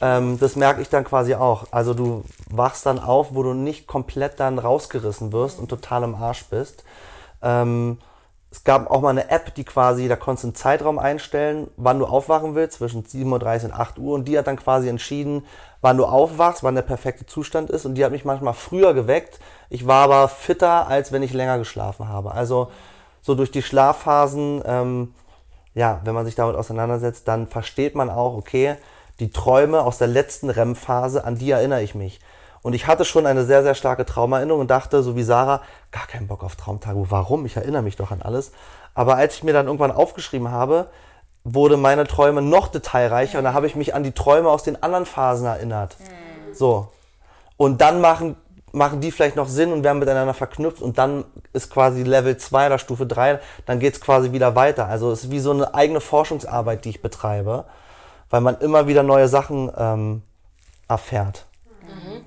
[0.00, 1.66] Ähm, das merke ich dann quasi auch.
[1.70, 5.62] Also du wachst dann auf, wo du nicht komplett dann rausgerissen wirst mhm.
[5.62, 6.82] und total im Arsch bist.
[7.40, 7.98] Ähm,
[8.52, 12.00] es gab auch mal eine App, die quasi, da konntest du einen Zeitraum einstellen, wann
[12.00, 14.14] du aufwachen willst, zwischen 7.30 und 8 Uhr.
[14.14, 15.46] Und die hat dann quasi entschieden,
[15.80, 17.86] wann du aufwachst, wann der perfekte Zustand ist.
[17.86, 19.38] Und die hat mich manchmal früher geweckt.
[19.68, 22.32] Ich war aber fitter, als wenn ich länger geschlafen habe.
[22.32, 22.72] Also
[23.22, 25.14] so durch die Schlafphasen, ähm,
[25.74, 28.76] ja, wenn man sich damit auseinandersetzt, dann versteht man auch, okay,
[29.20, 32.20] die Träume aus der letzten REM-Phase, an die erinnere ich mich.
[32.62, 36.06] Und ich hatte schon eine sehr, sehr starke Traumerinnerung und dachte, so wie Sarah, gar
[36.06, 37.06] keinen Bock auf Traumtagebuch.
[37.10, 37.46] Warum?
[37.46, 38.52] Ich erinnere mich doch an alles.
[38.94, 40.90] Aber als ich mir dann irgendwann aufgeschrieben habe,
[41.44, 44.82] wurde meine Träume noch detailreicher und da habe ich mich an die Träume aus den
[44.82, 45.96] anderen Phasen erinnert.
[45.98, 46.54] Mhm.
[46.54, 46.88] So.
[47.56, 48.36] Und dann machen,
[48.72, 52.66] machen die vielleicht noch Sinn und werden miteinander verknüpft und dann ist quasi Level 2
[52.66, 54.86] oder Stufe 3, dann geht es quasi wieder weiter.
[54.86, 57.64] Also es ist wie so eine eigene Forschungsarbeit, die ich betreibe,
[58.28, 60.22] weil man immer wieder neue Sachen ähm,
[60.88, 61.46] erfährt.
[61.82, 62.24] Mhm.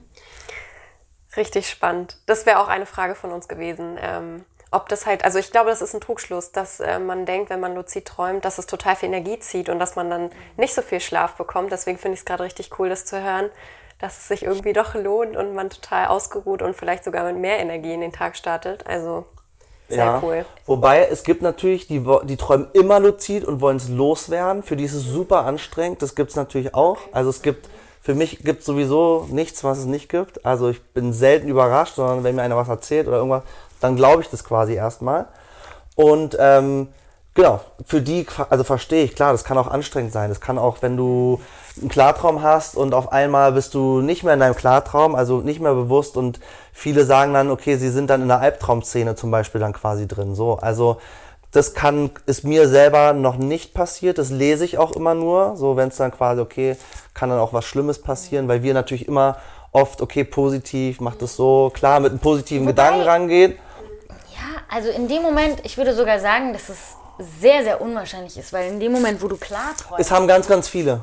[1.35, 2.17] Richtig spannend.
[2.25, 3.97] Das wäre auch eine Frage von uns gewesen.
[4.01, 7.49] Ähm, ob das halt, also ich glaube, das ist ein Trugschluss, dass äh, man denkt,
[7.49, 10.73] wenn man luzid träumt, dass es total viel Energie zieht und dass man dann nicht
[10.73, 11.71] so viel Schlaf bekommt.
[11.71, 13.49] Deswegen finde ich es gerade richtig cool, das zu hören,
[13.99, 17.59] dass es sich irgendwie doch lohnt und man total ausgeruht und vielleicht sogar mit mehr
[17.59, 18.85] Energie in den Tag startet.
[18.87, 19.25] Also
[19.89, 20.19] sehr ja.
[20.23, 20.45] cool.
[20.65, 24.63] Wobei es gibt natürlich, die, die träumen immer luzid und wollen es loswerden.
[24.63, 26.01] Für die ist es super anstrengend.
[26.01, 26.97] Das gibt es natürlich auch.
[27.11, 27.69] Also es gibt
[28.03, 30.45] für mich gibt es sowieso nichts, was es nicht gibt.
[30.45, 33.43] Also ich bin selten überrascht, sondern wenn mir einer was erzählt oder irgendwas,
[33.79, 35.27] dann glaube ich das quasi erstmal.
[35.95, 36.89] Und ähm,
[37.33, 40.27] genau, für die, also verstehe ich, klar, das kann auch anstrengend sein.
[40.27, 41.39] Das kann auch, wenn du
[41.79, 45.61] einen Klartraum hast und auf einmal bist du nicht mehr in deinem Klartraum, also nicht
[45.61, 46.41] mehr bewusst und
[46.73, 50.35] viele sagen dann, okay, sie sind dann in der Albtraumszene zum Beispiel dann quasi drin.
[50.35, 50.97] So, also
[51.53, 54.17] das kann, ist mir selber noch nicht passiert.
[54.17, 55.55] Das lese ich auch immer nur.
[55.55, 56.75] So, wenn es dann quasi, okay,
[57.13, 59.37] kann dann auch was Schlimmes passieren, weil wir natürlich immer
[59.71, 63.51] oft, okay, positiv, macht es so, klar, mit einem positiven Wobei, Gedanken rangehen.
[64.09, 66.95] Ja, also in dem Moment, ich würde sogar sagen, dass es
[67.39, 70.47] sehr, sehr unwahrscheinlich ist, weil in dem Moment, wo du klar träumst, Es haben ganz,
[70.47, 71.01] ganz viele.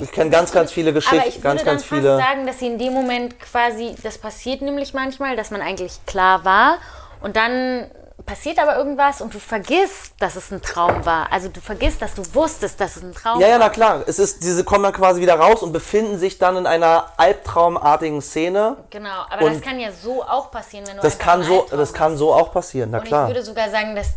[0.00, 2.16] Ich kenne ganz, ganz viele Geschichten, aber ich würde ganz, dann ganz fast viele.
[2.16, 6.44] sagen, dass sie in dem Moment quasi, das passiert nämlich manchmal, dass man eigentlich klar
[6.44, 6.78] war
[7.20, 7.90] und dann
[8.26, 11.32] passiert aber irgendwas und du vergisst, dass es ein Traum war.
[11.32, 13.58] Also du vergisst, dass du wusstest, dass es ein Traum Ja, ja, war.
[13.60, 14.02] na klar.
[14.06, 18.20] Es ist, diese kommen dann quasi wieder raus und befinden sich dann in einer albtraumartigen
[18.20, 18.76] Szene.
[18.90, 21.92] Genau, aber das Und kann ja so auch passieren, wenn du Das kann so, das
[21.94, 22.18] kann hast.
[22.18, 23.28] so auch passieren, na Und ich klar.
[23.28, 24.08] würde sogar sagen, dass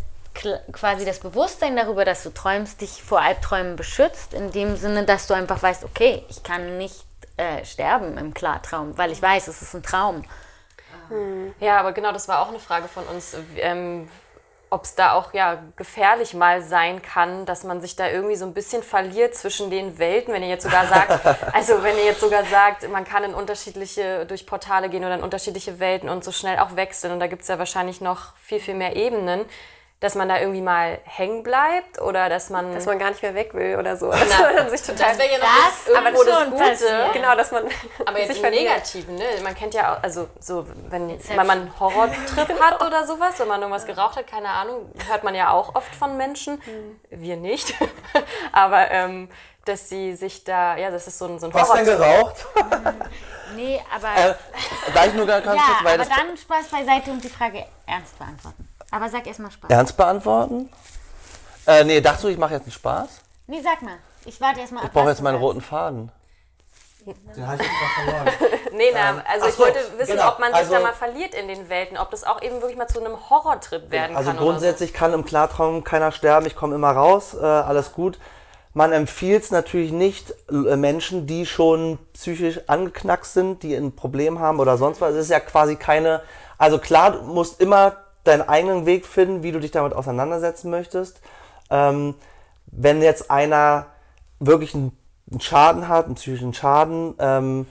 [0.72, 5.28] quasi das Bewusstsein darüber, dass du träumst, dich vor Albträumen beschützt, in dem Sinne, dass
[5.28, 7.04] du einfach weißt, okay, ich kann nicht
[7.38, 10.24] äh, sterben im Klartraum, weil ich weiß, es ist ein Traum.
[11.60, 14.08] Ja, aber genau, das war auch eine Frage von uns, ähm,
[14.70, 18.46] ob es da auch ja gefährlich mal sein kann, dass man sich da irgendwie so
[18.46, 22.22] ein bisschen verliert zwischen den Welten, wenn ihr jetzt sogar sagt, also wenn ihr jetzt
[22.22, 26.32] sogar sagt, man kann in unterschiedliche, durch Portale gehen oder in unterschiedliche Welten und so
[26.32, 27.14] schnell auch wechseln.
[27.14, 29.46] Und da gibt es ja wahrscheinlich noch viel, viel mehr Ebenen,
[30.00, 32.74] dass man da irgendwie mal hängen bleibt oder dass man...
[32.74, 34.10] Dass man gar nicht mehr weg will oder so.
[34.10, 35.10] Dass man dann sich total.
[35.10, 36.64] das wäre ja noch Das das, kann das schon Gute.
[36.64, 37.12] passieren.
[37.12, 37.64] genau, dass man
[38.06, 38.50] Aber jetzt sich im.
[38.50, 39.26] Negativen, ne?
[39.44, 43.50] Man kennt ja auch, also so, wenn, wenn man einen Horrortrip hat oder sowas, wenn
[43.50, 46.62] man irgendwas geraucht hat, keine Ahnung, hört man ja auch oft von Menschen.
[47.10, 47.74] Wir nicht.
[48.54, 49.28] Aber ähm,
[49.66, 52.48] dass sie sich da, ja, das ist so ein, so ein Was denn geraucht?
[53.56, 54.08] Nee, aber.
[54.16, 54.36] Äh,
[54.94, 57.66] darf ich nur ganz kurz, ja, weil aber das dann Spaß beiseite und die Frage
[57.88, 58.69] ernst beantworten.
[58.92, 59.70] Aber sag erstmal Spaß.
[59.70, 60.70] ernst beantworten?
[61.68, 63.10] Äh, nee, dachtest du, ich mache jetzt einen Spaß?
[63.48, 63.96] Nee, sag mal.
[64.26, 64.90] Ich warte erstmal ab.
[64.90, 66.12] Ich brauche jetzt meinen roten Faden.
[67.06, 68.34] Den habe ich jetzt mal verloren.
[68.72, 70.30] Nee, na, also ach ich so, wollte wissen, genau.
[70.30, 72.78] ob man sich Also- da mal verliert in den Welten, ob das auch eben wirklich
[72.78, 74.40] mal zu einem Horrortrip werden Also kann.
[74.40, 78.20] grundsätzlich kann im Klartraum keiner sterben, ich komme immer raus, äh, alles gut.
[78.74, 84.40] Man empfiehlt es natürlich nicht äh, Menschen, die schon psychisch angeknackst sind, die ein Problem
[84.40, 85.14] haben oder sonst was.
[85.16, 86.22] Es ist ja quasi keine,
[86.58, 87.98] also klar, du musst immer
[88.30, 91.20] deinen eigenen Weg finden, wie du dich damit auseinandersetzen möchtest.
[91.70, 92.16] Ähm,
[92.68, 93.88] wenn jetzt einer
[94.40, 94.98] wirklich einen,
[95.30, 97.66] einen Schaden hat, einen psychischen Schaden, ähm,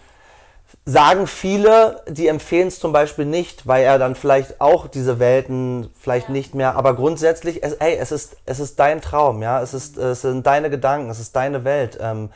[0.85, 5.91] sagen viele, die empfehlen es zum Beispiel nicht, weil er dann vielleicht auch diese Welten
[5.99, 9.73] vielleicht nicht mehr, aber grundsätzlich, es, ey, es ist, es ist dein Traum, ja, es
[9.73, 11.99] ist, es sind deine Gedanken, es ist deine Welt.
[12.01, 12.31] Ähm,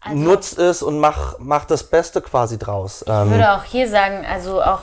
[0.00, 3.02] Also- nutzt es und mach, mach das Beste quasi draus.
[3.02, 4.80] Ich Ähm, würde auch hier sagen, also auch.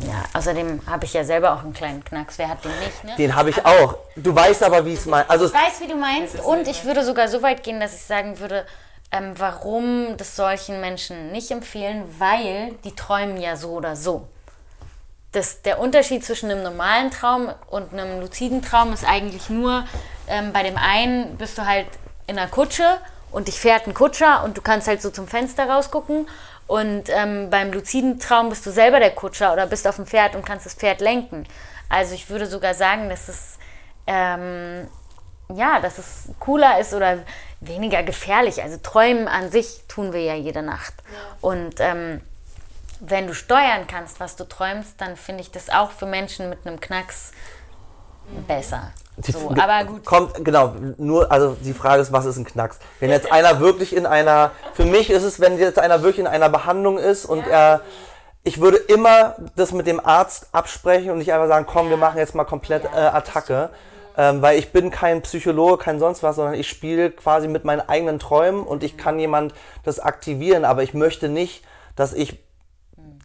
[0.00, 2.38] Ja, außerdem habe ich ja selber auch einen kleinen Knacks.
[2.38, 3.16] Wer hat den nicht, ne?
[3.16, 3.96] den habe ich auch.
[4.16, 6.38] Du weißt aber, wie es mein, also Ich weiß, wie du meinst.
[6.40, 8.66] Und ich würde sogar so weit gehen, dass ich sagen würde,
[9.10, 14.28] ähm, warum das solchen Menschen nicht empfehlen, weil die träumen ja so oder so.
[15.32, 19.84] Das, der Unterschied zwischen einem normalen Traum und einem luziden Traum ist eigentlich nur,
[20.26, 21.86] ähm, bei dem einen bist du halt
[22.26, 22.84] in einer Kutsche
[23.30, 26.26] und dich fährt ein Kutscher und du kannst halt so zum Fenster rausgucken.
[26.68, 30.36] Und ähm, beim luziden Traum bist du selber der Kutscher oder bist auf dem Pferd
[30.36, 31.44] und kannst das Pferd lenken.
[31.88, 33.58] Also ich würde sogar sagen, dass es
[34.06, 34.86] ähm,
[35.54, 37.18] ja, dass es cooler ist oder
[37.60, 38.62] weniger gefährlich.
[38.62, 40.94] Also träumen an sich tun wir ja jede Nacht.
[41.40, 42.20] Und ähm,
[43.00, 46.66] wenn du steuern kannst, was du träumst, dann finde ich das auch für Menschen mit
[46.66, 47.32] einem Knacks
[48.46, 48.92] besser.
[49.16, 50.04] Die- So, aber gut.
[50.04, 52.78] Kommt, genau, nur, also die Frage ist, was ist ein Knacks?
[53.00, 56.26] Wenn jetzt einer wirklich in einer, für mich ist es, wenn jetzt einer wirklich in
[56.28, 57.80] einer Behandlung ist und er,
[58.44, 62.18] ich würde immer das mit dem Arzt absprechen und nicht einfach sagen, komm, wir machen
[62.18, 63.70] jetzt mal komplett äh, Attacke.
[64.16, 67.88] Ähm, weil ich bin kein Psychologe, kein sonst was, sondern ich spiele quasi mit meinen
[67.88, 71.62] eigenen Träumen und ich kann jemand das aktivieren, aber ich möchte nicht,
[71.94, 72.36] dass ich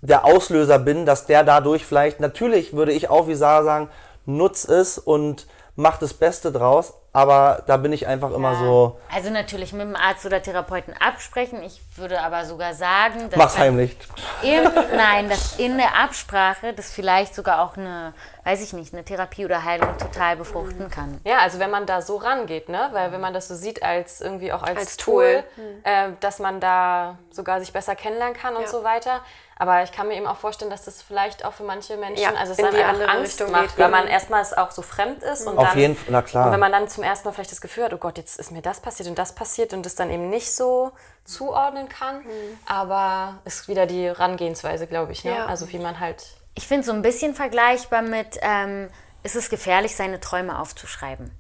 [0.04, 3.90] der Auslöser bin, dass der dadurch vielleicht, natürlich würde ich auch wie Sarah sagen,
[4.26, 9.30] nutz es und mach das Beste draus, aber da bin ich einfach immer so, Also
[9.30, 11.64] natürlich mit dem Arzt oder Therapeuten absprechen.
[11.64, 13.98] Ich würde aber sogar sagen, dass mach's heimlich.
[14.42, 14.64] In,
[14.96, 18.14] nein, dass in der Absprache das vielleicht sogar auch eine,
[18.46, 21.22] weiß ich nicht, eine Therapie oder Heilung total befruchten kann.
[21.24, 22.90] Ja, also wenn man da so rangeht, ne?
[22.92, 25.64] Weil wenn man das so sieht als irgendwie auch als, Als Tool, Tool.
[25.84, 28.68] äh, dass man da sogar sich besser kennenlernen kann und Ja.
[28.68, 29.22] so weiter.
[29.56, 32.34] Aber ich kann mir eben auch vorstellen, dass das vielleicht auch für manche Menschen, Ja,
[32.34, 33.98] also es in dann die einfach andere Angst Richtung macht, geht, weil ja.
[33.98, 36.48] man erstmal es auch so fremd ist und Auf dann, jeden Fall, na klar.
[36.48, 38.52] Und wenn man dann zum ersten Mal vielleicht das Gefühl hat, oh Gott, jetzt ist
[38.52, 40.92] mir das passiert und das passiert und es dann eben nicht so
[41.24, 42.26] zuordnen kann.
[42.66, 45.32] Aber ist wieder die Herangehensweise, glaube ich, ne?
[45.36, 45.46] Ja.
[45.46, 48.90] Also wie man halt Ich finde so ein bisschen vergleichbar mit, ähm,
[49.24, 51.32] ist es gefährlich, seine Träume aufzuschreiben.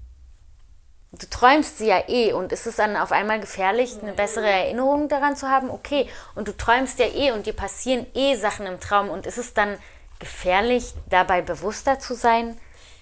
[1.12, 5.10] Du träumst sie ja eh und ist es dann auf einmal gefährlich, eine bessere Erinnerung
[5.10, 5.69] daran zu haben?
[5.69, 6.10] Okay.
[6.34, 9.54] Und du träumst ja eh und dir passieren eh Sachen im Traum und ist es
[9.54, 9.78] dann
[10.17, 12.58] gefährlich, dabei bewusster zu sein?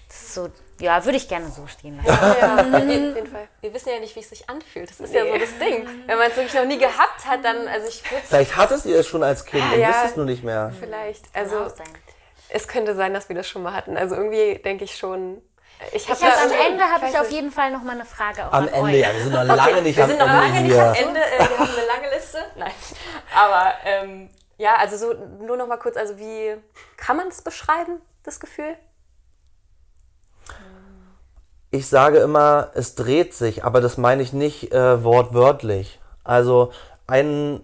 [0.08, 0.50] Das ist so,
[0.82, 2.36] ja, würde ich gerne so stehen lassen.
[2.40, 3.48] Ja, auf jeden Fall.
[3.60, 4.90] wir wissen ja nicht, wie es sich anfühlt.
[4.90, 5.86] Das ist ja so das Ding.
[6.06, 8.98] Wenn man es wirklich noch nie gehabt hat, dann, also ich würde Vielleicht hattest ihr
[8.98, 9.88] es schon als Kind und Ja.
[9.88, 10.72] wisst es nur nicht mehr.
[10.78, 11.32] Vielleicht.
[11.32, 11.86] Kann Also auch sein.
[12.48, 13.96] Es könnte sein, dass wir das schon mal hatten.
[13.96, 15.40] Also irgendwie denke ich schon.
[15.92, 17.32] Ich, hab Ich hab, am Ende habe ich auf nicht.
[17.32, 18.94] jeden Fall noch mal eine Frage auch Am an Ende, euch.
[19.00, 20.84] ja, wir sind noch lange nicht Wir am sind noch Ende lange nicht hier.
[20.86, 21.20] am Ende.
[21.20, 22.38] Äh, wir haben eine lange Liste.
[22.56, 22.72] Nein.
[23.34, 25.14] Aber ähm, ja, also so
[25.44, 26.56] nur noch mal kurz, also wie
[26.96, 28.76] kann man es beschreiben, das Gefühl?
[31.74, 36.00] Ich sage immer, es dreht sich, aber das meine ich nicht äh, wortwörtlich.
[36.22, 36.70] Also
[37.06, 37.60] ein,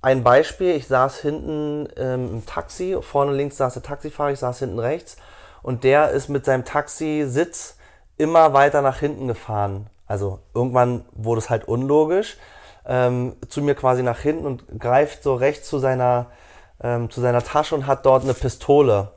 [0.00, 4.60] ein Beispiel, ich saß hinten ähm, im Taxi, vorne links saß der Taxifahrer, ich saß
[4.60, 5.16] hinten rechts
[5.60, 7.78] und der ist mit seinem Taxisitz
[8.16, 9.90] immer weiter nach hinten gefahren.
[10.06, 12.36] Also irgendwann wurde es halt unlogisch,
[12.86, 16.26] ähm, zu mir quasi nach hinten und greift so rechts zu seiner,
[16.80, 19.10] ähm, zu seiner Tasche und hat dort eine Pistole.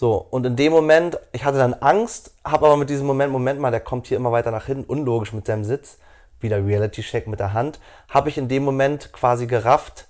[0.00, 3.58] So, und in dem Moment, ich hatte dann Angst, habe aber mit diesem Moment, Moment
[3.58, 5.98] mal, der kommt hier immer weiter nach hinten, unlogisch mit seinem Sitz,
[6.38, 10.06] wieder Reality-Check mit der Hand, habe ich in dem Moment quasi gerafft,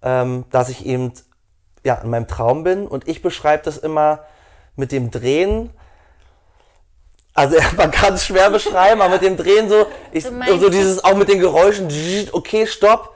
[0.00, 1.12] ähm, dass ich eben
[1.84, 4.20] ja, in meinem Traum bin und ich beschreibe das immer
[4.76, 5.70] mit dem Drehen.
[7.34, 11.16] Also man kann es schwer beschreiben, aber mit dem Drehen so, ich, so dieses auch
[11.16, 11.88] mit den Geräuschen,
[12.30, 13.15] okay, stopp,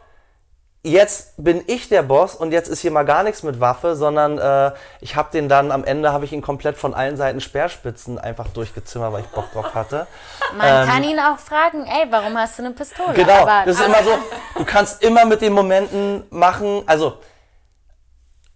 [0.82, 4.38] jetzt bin ich der Boss und jetzt ist hier mal gar nichts mit Waffe, sondern
[4.38, 8.18] äh, ich habe den dann am Ende habe ich ihn komplett von allen Seiten Speerspitzen
[8.18, 10.06] einfach durchgezimmert, weil ich Bock drauf hatte.
[10.56, 13.10] Man kann ihn auch fragen, ey, warum hast du eine Pistole?
[13.10, 14.10] Ähm, Genau, Aber, das ist immer so,
[14.56, 17.18] du kannst immer mit den Momenten machen, also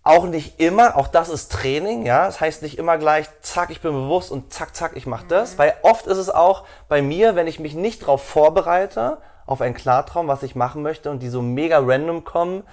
[0.03, 2.27] auch nicht immer, auch das ist Training, ja.
[2.27, 5.57] Das heißt nicht immer gleich, zack, ich bin bewusst und zack, zack, ich mache das.
[5.57, 9.75] Weil oft ist es auch bei mir, wenn ich mich nicht darauf vorbereite, auf einen
[9.75, 12.65] Klartraum, was ich machen möchte und die so mega random kommen,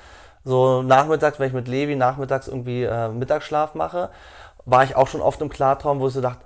[0.44, 4.10] so nachmittags, wenn ich mit Levi nachmittags irgendwie äh, Mittagsschlaf mache,
[4.66, 6.46] war ich auch schon oft im Klartraum, wo ich so dachte,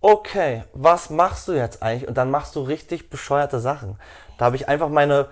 [0.00, 2.08] okay, was machst du jetzt eigentlich?
[2.08, 3.98] Und dann machst du richtig bescheuerte Sachen.
[4.38, 5.26] Da habe ich einfach meine,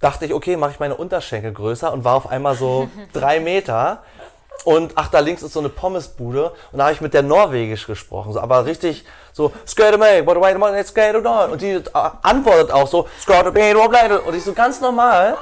[0.00, 4.02] dachte ich, okay, mache ich meine Unterschenkel größer und war auf einmal so drei Meter.
[4.64, 6.52] Und ach, da links ist so eine Pommesbude.
[6.72, 8.32] Und da habe ich mit der Norwegisch gesprochen.
[8.32, 9.04] So, aber richtig
[9.36, 11.50] so, Skate me, but wait a minute, skate on.
[11.50, 11.82] Und die äh,
[12.22, 14.18] antwortet auch so, skate me, what blade.
[14.22, 15.36] Und ich so ganz normal.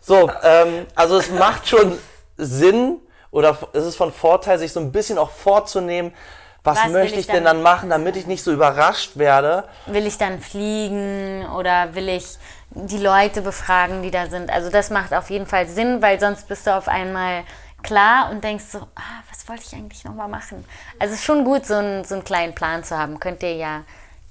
[0.00, 1.98] So, ähm, also es macht schon
[2.36, 3.00] Sinn
[3.32, 6.14] oder es ist von Vorteil, sich so ein bisschen auch vorzunehmen,
[6.62, 9.64] was, Was möchte ich ich denn dann machen, damit ich nicht so überrascht werde.
[9.86, 12.36] will ich dann fliegen oder will ich
[12.70, 14.48] die Leute befragen, die da sind?
[14.48, 17.42] Also das macht auf jeden Fall Sinn, weil sonst bist du auf einmal
[17.82, 20.64] klar und denkst so, ah, was wollte ich eigentlich nochmal machen?
[20.98, 23.18] Also es ist schon gut, so einen, so einen kleinen Plan zu haben.
[23.20, 23.82] Könnt ihr ja,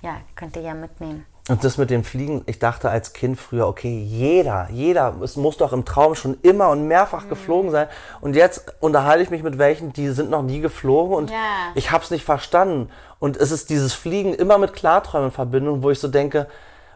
[0.02, 1.26] ja, könnt ihr ja mitnehmen.
[1.50, 5.58] Und das mit dem Fliegen, ich dachte als Kind früher, okay, jeder, jeder, es muss
[5.58, 7.30] doch im Traum schon immer und mehrfach Mhm.
[7.30, 7.88] geflogen sein.
[8.22, 11.38] Und jetzt unterhalte ich mich mit welchen, die sind noch nie geflogen und Ja.
[11.74, 12.92] ich habe es nicht verstanden.
[13.18, 16.48] Und es ist dieses Fliegen immer mit Klarträumen in Verbindung, wo ich so denke,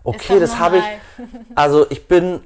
[0.04, 0.84] okay, das habe ich,
[1.56, 2.42] also ich bin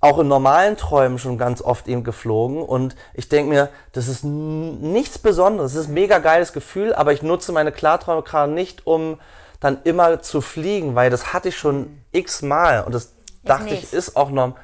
[0.00, 4.24] auch in normalen Träumen schon ganz oft eben geflogen und ich denke mir, das ist
[4.24, 8.86] nichts Besonderes, das ist ein mega geiles Gefühl, aber ich nutze meine Klarträume gerade nicht,
[8.86, 9.18] um
[9.60, 13.92] dann immer zu fliegen, weil das hatte ich schon x-mal und das dachte ich, nicht.
[13.92, 14.54] ist auch noch.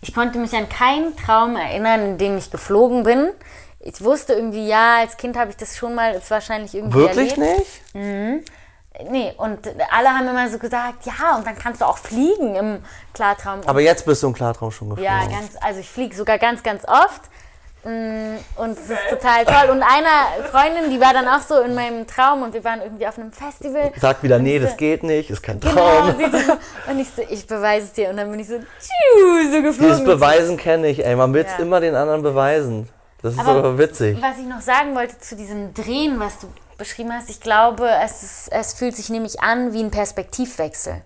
[0.00, 3.30] Ich konnte mich an keinen Traum erinnern, in dem ich geflogen bin.
[3.80, 7.58] Ich wusste irgendwie, ja, als Kind habe ich das schon mal wahrscheinlich irgendwie Wirklich erlebt.
[7.94, 8.50] nicht?
[9.10, 9.60] Nee, und
[9.96, 12.78] alle haben immer so gesagt, ja, und dann kannst du auch fliegen im
[13.14, 13.60] Klartraum.
[13.66, 15.04] Aber jetzt bist du im Klartraum schon geflogen.
[15.12, 17.22] ja, ganz, also ich fliege sogar ganz, ganz oft.
[17.84, 19.70] Mm, Und es ist total toll.
[19.70, 23.06] Und einer Freundin, die war dann auch so in meinem Traum und wir waren irgendwie
[23.06, 23.92] auf einem Festival.
[24.00, 26.08] Sagt wieder, nee, das geht nicht, ist kein Genau, Traum.
[26.08, 26.52] und, sie so,
[26.90, 28.10] und ich so, ich beweise es dir.
[28.10, 29.92] Und dann bin ich so, tschiu, so geflogen.
[29.92, 31.14] Dieses Beweisen kenne ich, ey.
[31.14, 31.58] Man will es Ja.
[31.64, 32.88] immer den anderen beweisen.
[33.22, 34.18] Das ist Aber aber witzig.
[34.20, 38.22] Was ich noch sagen wollte zu diesem Drehen, was du beschrieben hast, ich glaube, es,
[38.22, 41.02] ist, es fühlt sich nämlich an wie ein Perspektivwechsel.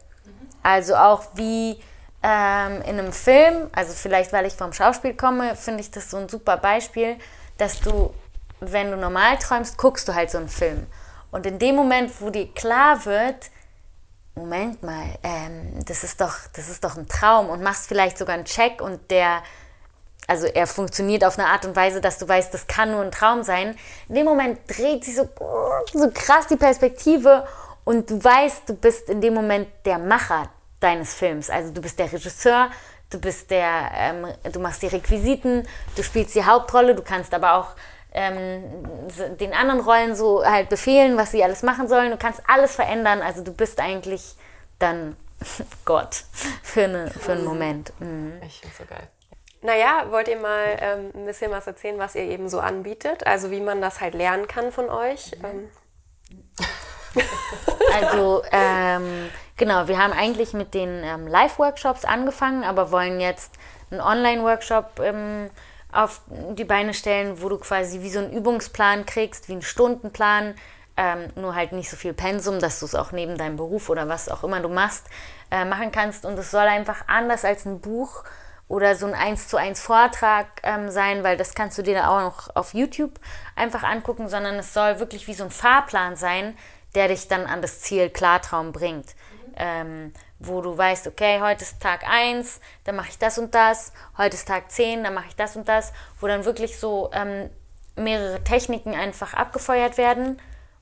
[0.62, 1.80] Also auch wie
[2.22, 6.18] ähm, in einem Film, also vielleicht weil ich vom Schauspiel komme, finde ich das so
[6.18, 7.16] ein super Beispiel,
[7.58, 8.14] dass du,
[8.60, 10.86] wenn du normal träumst, guckst du halt so einen Film.
[11.32, 13.50] Und in dem Moment, wo dir klar wird,
[14.34, 18.34] Moment mal, ähm, das, ist doch, das ist doch ein Traum und machst vielleicht sogar
[18.34, 19.42] einen Check und der
[20.26, 23.10] also er funktioniert auf eine Art und Weise, dass du weißt, das kann nur ein
[23.10, 23.76] Traum sein.
[24.08, 25.28] In dem Moment dreht sich so,
[25.92, 27.46] so krass die Perspektive
[27.84, 30.48] und du weißt, du bist in dem Moment der Macher
[30.80, 31.50] deines Films.
[31.50, 32.70] Also du bist der Regisseur,
[33.10, 37.54] du bist der, ähm, du machst die Requisiten, du spielst die Hauptrolle, du kannst aber
[37.54, 37.68] auch
[38.14, 38.62] ähm,
[39.40, 42.10] den anderen Rollen so halt befehlen, was sie alles machen sollen.
[42.10, 43.22] Du kannst alles verändern.
[43.22, 44.34] Also du bist eigentlich
[44.78, 45.16] dann
[45.84, 46.24] Gott
[46.62, 47.92] für, eine, für einen Moment.
[48.00, 48.34] Mhm.
[48.46, 49.08] Ich finde so geil.
[49.62, 53.26] Naja, wollt ihr mal ähm, ein bisschen was erzählen, was ihr eben so anbietet?
[53.26, 55.32] Also wie man das halt lernen kann von euch?
[55.42, 55.68] Ähm,
[57.94, 63.52] Also, ähm, genau, wir haben eigentlich mit den ähm, Live-Workshops angefangen, aber wollen jetzt
[63.90, 65.50] einen Online-Workshop ähm,
[65.92, 70.54] auf die Beine stellen, wo du quasi wie so einen Übungsplan kriegst, wie einen Stundenplan,
[70.96, 74.08] ähm, nur halt nicht so viel Pensum, dass du es auch neben deinem Beruf oder
[74.08, 75.06] was auch immer du machst,
[75.50, 76.24] äh, machen kannst.
[76.24, 78.24] Und es soll einfach anders als ein Buch
[78.68, 82.20] oder so ein 1 zu 1 Vortrag ähm, sein, weil das kannst du dir auch
[82.20, 83.20] noch auf YouTube
[83.54, 86.56] einfach angucken, sondern es soll wirklich wie so ein Fahrplan sein,
[86.94, 89.06] der dich dann an das Ziel Klartraum bringt.
[89.06, 89.54] Mhm.
[89.56, 93.92] Ähm, wo du weißt, okay, heute ist Tag 1, dann mache ich das und das,
[94.18, 97.48] heute ist Tag 10, dann mache ich das und das, wo dann wirklich so ähm,
[97.96, 100.40] mehrere Techniken einfach abgefeuert werden.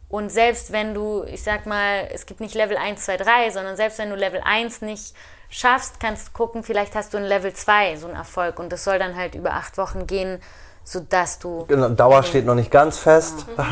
[0.09, 3.77] Und selbst wenn du, ich sag mal, es gibt nicht Level 1, 2, 3, sondern
[3.77, 5.15] selbst wenn du Level 1 nicht
[5.51, 8.59] schaffst, kannst du gucken, vielleicht hast du ein Level 2 so einen Erfolg.
[8.59, 10.41] Und das soll dann halt über acht Wochen gehen,
[10.85, 11.67] sodass du.
[11.67, 13.47] Genau, Dauer steht noch nicht ganz fest.
[13.57, 13.67] Nein,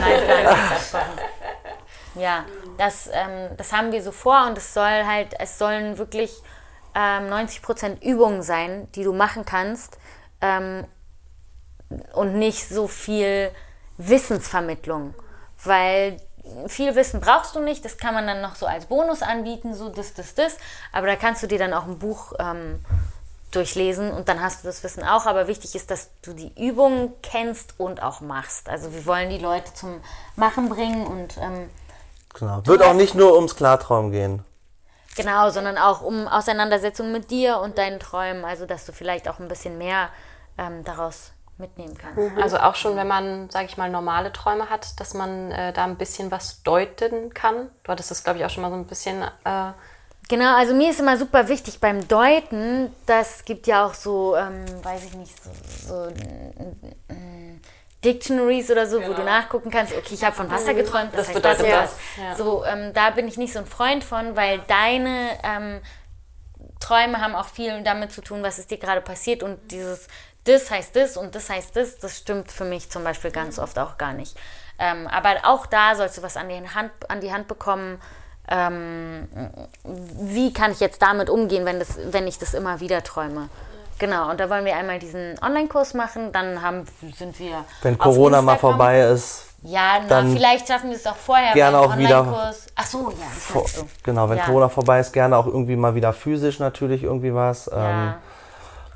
[0.00, 1.18] nein, acht Wochen.
[2.14, 2.44] Ja,
[2.76, 6.42] das, ähm, das haben wir so vor und es soll halt, es sollen wirklich
[6.94, 9.98] ähm, 90% Übungen sein, die du machen kannst
[10.40, 10.84] ähm,
[12.14, 13.50] und nicht so viel
[13.96, 15.14] Wissensvermittlung,
[15.62, 16.16] weil
[16.66, 19.88] viel Wissen brauchst du nicht, das kann man dann noch so als Bonus anbieten, so
[19.88, 20.56] das, das, das,
[20.92, 22.84] aber da kannst du dir dann auch ein Buch ähm,
[23.50, 25.26] durchlesen und dann hast du das Wissen auch.
[25.26, 28.68] Aber wichtig ist, dass du die Übungen kennst und auch machst.
[28.68, 30.00] Also wir wollen die Leute zum
[30.36, 31.68] Machen bringen und ähm,
[32.34, 32.64] Genau.
[32.64, 34.44] Wird auch nicht nur ums Klartraum gehen.
[35.16, 38.44] Genau, sondern auch um Auseinandersetzung mit dir und deinen Träumen.
[38.44, 40.10] Also, dass du vielleicht auch ein bisschen mehr
[40.56, 42.18] ähm, daraus mitnehmen kannst.
[42.18, 42.42] Mhm.
[42.42, 45.84] Also auch schon, wenn man, sage ich mal, normale Träume hat, dass man äh, da
[45.84, 47.68] ein bisschen was deuten kann.
[47.84, 49.22] Du hattest das, glaube ich, auch schon mal so ein bisschen.
[49.44, 49.72] Äh
[50.28, 54.64] genau, also mir ist immer super wichtig beim Deuten, das gibt ja auch so, ähm,
[54.82, 55.50] weiß ich nicht, so,
[55.86, 56.14] so äh,
[58.04, 59.10] Dictionaries oder so, genau.
[59.10, 59.30] wo du genau.
[59.30, 61.96] nachgucken kannst, okay, ich habe von Wasser geträumt, das, das heißt bedeutet das.
[62.16, 62.34] Ja.
[62.36, 65.80] So, ähm, da bin ich nicht so ein Freund von, weil deine ähm,
[66.80, 70.08] Träume haben auch viel damit zu tun, was ist dir gerade passiert und dieses
[70.50, 73.78] das heißt das und das heißt das, das stimmt für mich zum Beispiel ganz oft
[73.78, 74.36] auch gar nicht.
[74.78, 78.00] Ähm, aber auch da sollst du was an die Hand, an die Hand bekommen.
[78.48, 79.28] Ähm,
[79.84, 83.48] wie kann ich jetzt damit umgehen, wenn, das, wenn ich das immer wieder träume?
[83.98, 86.86] Genau, und da wollen wir einmal diesen Online-Kurs machen, dann haben,
[87.16, 87.64] sind wir.
[87.82, 89.44] Wenn Corona mal vorbei ist.
[89.62, 91.52] Ja, na, vielleicht schaffen wir es auch vorher.
[91.52, 92.54] Gerne auch wieder.
[92.74, 93.66] Ach so, ja, vor.
[94.02, 94.44] Genau, wenn ja.
[94.46, 97.66] Corona vorbei ist, gerne auch irgendwie mal wieder physisch natürlich irgendwie was.
[97.66, 97.90] Ja.
[97.90, 98.14] Ähm,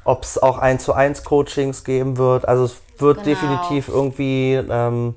[0.05, 2.47] Ob es auch 1 zu 1 Coachings geben wird.
[2.47, 3.25] Also es wird genau.
[3.25, 5.15] definitiv irgendwie ähm,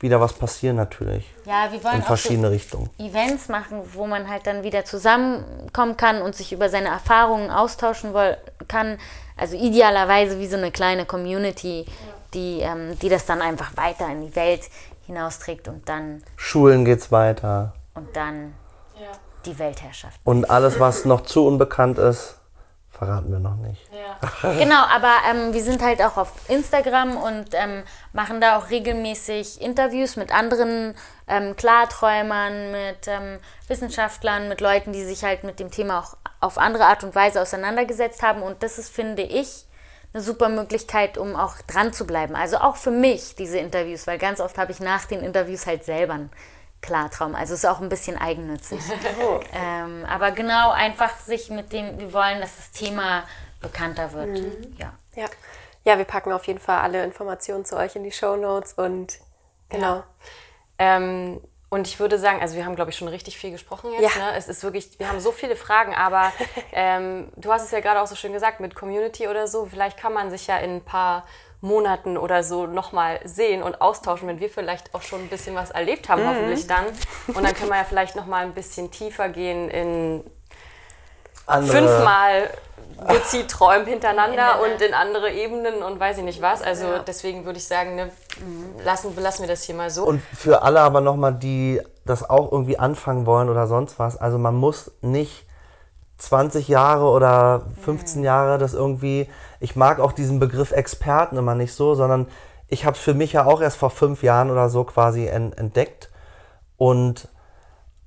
[0.00, 1.30] wieder was passieren natürlich.
[1.44, 2.90] Ja, wir wollen in verschiedene so Richtungen.
[2.98, 8.12] Events machen, wo man halt dann wieder zusammenkommen kann und sich über seine Erfahrungen austauschen
[8.66, 8.98] kann.
[9.36, 11.84] Also idealerweise wie so eine kleine Community,
[12.32, 14.62] die, ähm, die das dann einfach weiter in die Welt
[15.06, 16.22] hinausträgt und dann.
[16.36, 17.74] Schulen geht's weiter.
[17.94, 18.54] Und dann
[18.98, 19.08] ja.
[19.44, 20.18] die Weltherrschaft.
[20.24, 22.39] Und alles, was noch zu unbekannt ist,
[23.00, 23.80] verraten wir noch nicht.
[23.92, 24.52] Ja.
[24.58, 27.82] genau, aber ähm, wir sind halt auch auf Instagram und ähm,
[28.12, 30.94] machen da auch regelmäßig Interviews mit anderen
[31.26, 36.58] ähm, Klarträumern, mit ähm, Wissenschaftlern, mit Leuten, die sich halt mit dem Thema auch auf
[36.58, 38.42] andere Art und Weise auseinandergesetzt haben.
[38.42, 39.64] Und das ist, finde ich,
[40.12, 42.36] eine super Möglichkeit, um auch dran zu bleiben.
[42.36, 45.84] Also auch für mich diese Interviews, weil ganz oft habe ich nach den Interviews halt
[45.84, 46.18] selber
[46.80, 47.34] Klartraum.
[47.34, 48.80] Also es ist auch ein bisschen eigennützig.
[49.22, 49.40] Oh.
[49.52, 53.24] ähm, aber genau einfach sich mit dem, wir wollen, dass das Thema
[53.60, 54.28] bekannter wird.
[54.28, 54.76] Mhm.
[54.78, 54.92] Ja.
[55.14, 55.26] ja.
[55.84, 59.18] Ja, wir packen auf jeden Fall alle Informationen zu euch in die Show Notes und
[59.68, 59.96] genau.
[59.96, 60.04] Ja.
[60.78, 61.40] Ähm,
[61.70, 64.16] und ich würde sagen, also wir haben, glaube ich, schon richtig viel gesprochen jetzt.
[64.16, 64.30] Ja.
[64.30, 64.36] Ne?
[64.36, 66.32] Es ist wirklich, wir haben so viele Fragen, aber
[66.72, 69.66] ähm, du hast es ja gerade auch so schön gesagt mit Community oder so.
[69.66, 71.26] Vielleicht kann man sich ja in ein paar
[71.60, 75.70] Monaten oder so nochmal sehen und austauschen, wenn wir vielleicht auch schon ein bisschen was
[75.70, 76.28] erlebt haben, mhm.
[76.28, 76.86] hoffentlich dann.
[77.28, 80.24] Und dann können wir ja vielleicht nochmal ein bisschen tiefer gehen in
[81.46, 81.72] Andere.
[81.72, 82.50] fünfmal
[83.08, 86.62] Luzid-Träumen hintereinander und in andere Ebenen und weiß ich nicht was.
[86.62, 86.98] Also ja.
[87.00, 88.10] deswegen würde ich sagen, ne,
[88.84, 90.04] lassen, lassen wir das hier mal so.
[90.04, 94.38] Und für alle aber nochmal, die das auch irgendwie anfangen wollen oder sonst was, also
[94.38, 95.46] man muss nicht
[96.20, 98.24] 20 Jahre oder 15 mhm.
[98.24, 102.26] Jahre das irgendwie, ich mag auch diesen Begriff Experten immer nicht so, sondern
[102.68, 106.10] ich habe es für mich ja auch erst vor fünf Jahren oder so quasi entdeckt
[106.76, 107.28] und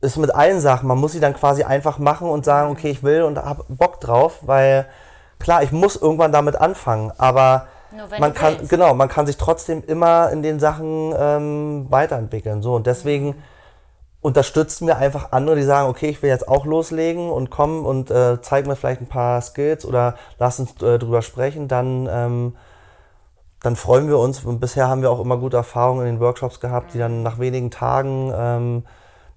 [0.01, 3.03] ist mit allen Sachen, man muss sie dann quasi einfach machen und sagen, okay, ich
[3.03, 4.85] will und habe Bock drauf, weil
[5.39, 7.67] klar, ich muss irgendwann damit anfangen, aber
[8.19, 8.69] man kann, willst.
[8.69, 12.61] genau, man kann sich trotzdem immer in den Sachen ähm, weiterentwickeln.
[12.61, 13.52] So, und deswegen mhm
[14.23, 18.09] unterstützen wir einfach andere, die sagen, okay, ich will jetzt auch loslegen und kommen und
[18.09, 22.55] äh, zeig mir vielleicht ein paar Skills oder lass uns äh, drüber sprechen, dann, ähm,
[23.61, 24.45] dann freuen wir uns.
[24.45, 27.37] Und bisher haben wir auch immer gute Erfahrungen in den Workshops gehabt, die dann nach
[27.37, 28.83] wenigen Tagen ähm,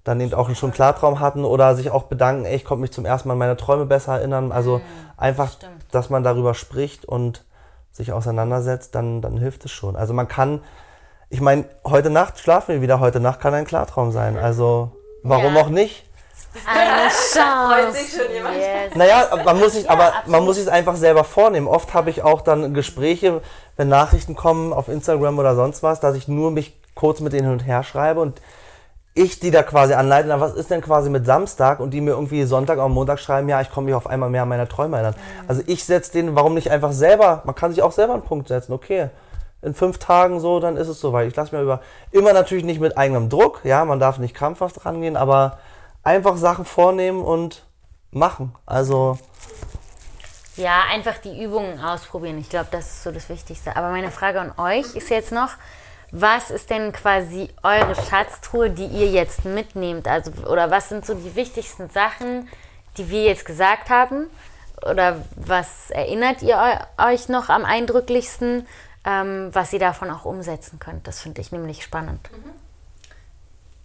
[0.05, 3.05] dann eben auch schon Klartraum hatten oder sich auch bedanken, ey, ich konnte mich zum
[3.05, 4.53] ersten Mal an meine Träume besser erinnern.
[4.53, 4.83] Also mhm,
[5.17, 5.85] einfach, Stimmt.
[5.91, 7.45] dass man darüber spricht und
[7.91, 9.97] sich auseinandersetzt, dann, dann hilft es schon.
[9.97, 10.61] Also man kann,
[11.29, 14.37] ich meine, heute Nacht schlafen wir wieder, heute Nacht kann ein Klartraum sein.
[14.39, 14.91] Also
[15.23, 15.61] warum Ja.
[15.63, 16.05] auch nicht?
[16.67, 17.93] Eine Chance.
[17.99, 18.57] sich schon jemand?
[18.57, 18.95] Yes.
[18.95, 21.67] Naja, man muss sich, aber man muss sich es einfach selber vornehmen.
[21.67, 23.43] Oft habe ich auch dann Gespräche,
[23.77, 27.45] wenn Nachrichten kommen auf Instagram oder sonst was, dass ich nur mich kurz mit denen
[27.45, 28.41] hin und her schreibe und
[29.13, 32.11] ich die da quasi anleite, na, was ist denn quasi mit Samstag und die mir
[32.13, 34.97] irgendwie Sonntag oder Montag schreiben, ja, ich komme mich auf einmal mehr an meine Träume
[34.97, 35.17] erinnern.
[35.49, 38.49] Also ich setze denen, warum nicht einfach selber, man kann sich auch selber einen Punkt
[38.49, 39.09] setzen, okay.
[39.67, 41.27] In fünf Tagen so, dann ist es soweit.
[41.29, 41.81] Ich lasse mir über,
[42.13, 45.59] immer natürlich nicht mit eigenem Druck, ja, man darf nicht krampfhaft rangehen, aber
[46.05, 47.65] einfach Sachen vornehmen und
[48.13, 48.55] machen.
[48.65, 49.19] Also,
[50.57, 52.39] Ja, einfach die Übungen ausprobieren.
[52.39, 53.77] Ich glaube, das ist so das Wichtigste.
[53.77, 55.51] Aber meine Frage an euch ist jetzt noch,
[56.13, 60.07] was ist denn quasi eure Schatztruhe, die ihr jetzt mitnehmt?
[60.09, 62.49] Also, oder was sind so die wichtigsten Sachen,
[62.97, 64.29] die wir jetzt gesagt haben?
[64.89, 68.67] Oder was erinnert ihr eu- euch noch am eindrücklichsten,
[69.07, 71.07] ähm, was ihr davon auch umsetzen könnt?
[71.07, 72.29] Das finde ich nämlich spannend.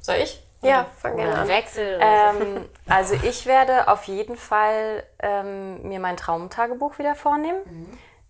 [0.01, 0.43] Soll ich?
[0.63, 1.47] Ja, fang gerne an.
[1.47, 1.99] Wechsel.
[2.01, 7.59] Ähm, also ich werde auf jeden Fall ähm, mir mein Traumtagebuch wieder vornehmen.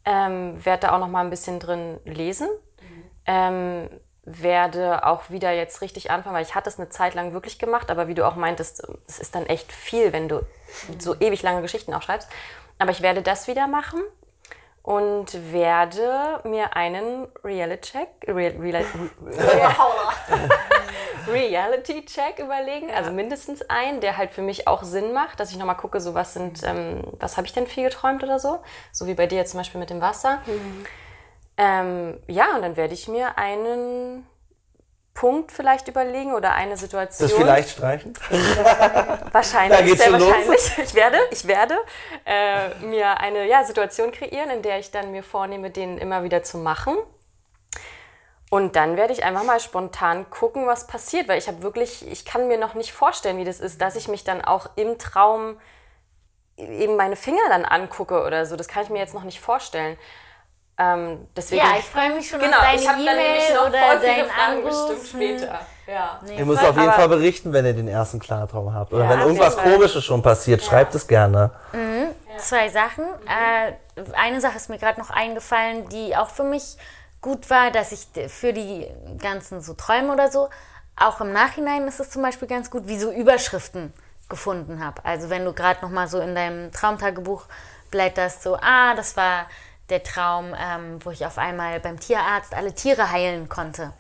[0.06, 2.48] Ähm, werde da auch noch mal ein bisschen drin lesen.
[3.26, 3.90] Ähm,
[4.24, 7.90] werde auch wieder jetzt richtig anfangen, weil ich hatte es eine Zeit lang wirklich gemacht,
[7.90, 10.46] aber wie du auch meintest, es ist dann echt viel, wenn du
[11.00, 12.30] so ewig lange Geschichten auch schreibst.
[12.78, 14.02] Aber ich werde das wieder machen
[14.84, 18.86] und werde mir einen Reality-Check, Real, Real,
[21.28, 25.78] Reality-Check überlegen, also mindestens einen, der halt für mich auch Sinn macht, dass ich nochmal
[25.78, 28.60] gucke, so was sind, ähm, was habe ich denn viel geträumt oder so,
[28.92, 30.42] so wie bei dir jetzt zum Beispiel mit dem Wasser.
[31.58, 34.26] Ähm, ja, und dann werde ich mir einen
[35.22, 37.30] Punkt vielleicht überlegen oder eine Situation.
[37.30, 38.12] das vielleicht streichen.
[39.32, 40.32] Wahrscheinlich, Da geht's sehr schon los.
[40.32, 40.78] wahrscheinlich.
[40.80, 41.76] Ich werde, ich werde
[42.26, 46.42] äh, mir eine ja, Situation kreieren, in der ich dann mir vornehme, den immer wieder
[46.42, 46.98] zu machen.
[48.50, 52.26] Und dann werde ich einfach mal spontan gucken, was passiert, weil ich habe wirklich, ich
[52.26, 55.60] kann mir noch nicht vorstellen, wie das ist, dass ich mich dann auch im Traum
[56.58, 58.56] eben meine Finger dann angucke oder so.
[58.56, 60.00] Das kann ich mir jetzt noch nicht vorstellen.
[60.82, 63.56] Ähm, deswegen, ja, ich freue mich schon genau, auf deine ich habe dann nämlich E-Mail
[63.56, 64.88] noch oder voll viele deinen Fragen Anruf.
[64.90, 65.60] bestimmt später.
[65.88, 66.20] Ja.
[66.38, 68.94] Ihr müsst auf jeden Fall berichten, wenn ihr den ersten Klartraum habt.
[68.94, 69.58] Oder Ja, wenn irgendwas.
[69.58, 71.52] Komisches schon passiert, schreibt es gerne.
[72.38, 73.04] Zwei Sachen.
[73.28, 73.74] Äh,
[74.14, 76.78] eine Sache ist mir gerade noch eingefallen, die auch für mich
[77.20, 78.88] gut war, dass ich für die
[79.20, 80.50] ganzen so Träume oder so,
[80.96, 83.94] auch im Nachhinein ist es zum Beispiel ganz gut, wie so Überschriften
[84.30, 85.04] gefunden habe.
[85.06, 87.44] Also wenn du gerade noch mal so in deinem Traumtagebuch
[87.92, 89.46] blätterst, so, ah, das war
[89.92, 93.92] der Traum, ähm, wo ich auf einmal beim Tierarzt alle Tiere heilen konnte.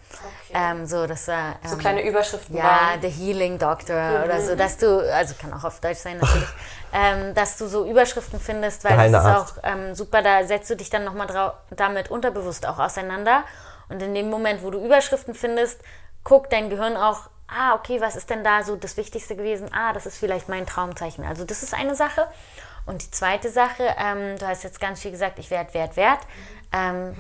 [0.54, 3.02] Ähm, so, das war, So ähm, kleine Überschriften ja, waren.
[3.02, 6.48] The Healing Doctor oder so, dass du, also kann auch auf Deutsch sein natürlich,
[6.94, 9.58] ähm, dass du so Überschriften findest, weil Der das ist Heinearzt.
[9.60, 13.44] auch ähm, super, da setzt du dich dann nochmal damit unterbewusst auch auseinander.
[13.89, 15.82] Und in dem Moment, wo du Überschriften findest,
[16.24, 19.70] guckt dein Gehirn auch, ah, okay, was ist denn da so das Wichtigste gewesen?
[19.74, 21.26] Ah, das ist vielleicht mein Traumzeichen.
[21.26, 22.28] Also das ist eine Sache.
[22.86, 26.19] Und die zweite Sache, ähm, du hast jetzt ganz viel gesagt, ich werde wert, wert.
[26.73, 27.15] Ähm,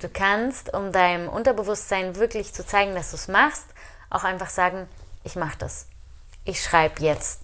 [0.00, 3.66] du kannst, um deinem Unterbewusstsein wirklich zu zeigen, dass du es machst,
[4.10, 4.88] auch einfach sagen,
[5.24, 5.86] ich mache das.
[6.44, 7.40] Ich schreibe jetzt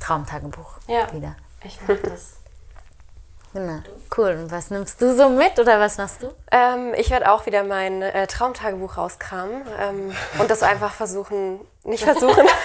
[0.00, 1.12] Traumtagebuch Ja.
[1.12, 1.36] wieder.
[1.64, 2.37] Ich mach das.
[3.54, 3.78] Genau.
[4.16, 4.30] Cool.
[4.42, 6.30] Und was nimmst du so mit oder was machst du?
[6.50, 12.04] Ähm, ich werde auch wieder mein äh, Traumtagebuch rauskramen ähm, und das einfach versuchen, nicht
[12.04, 12.46] versuchen.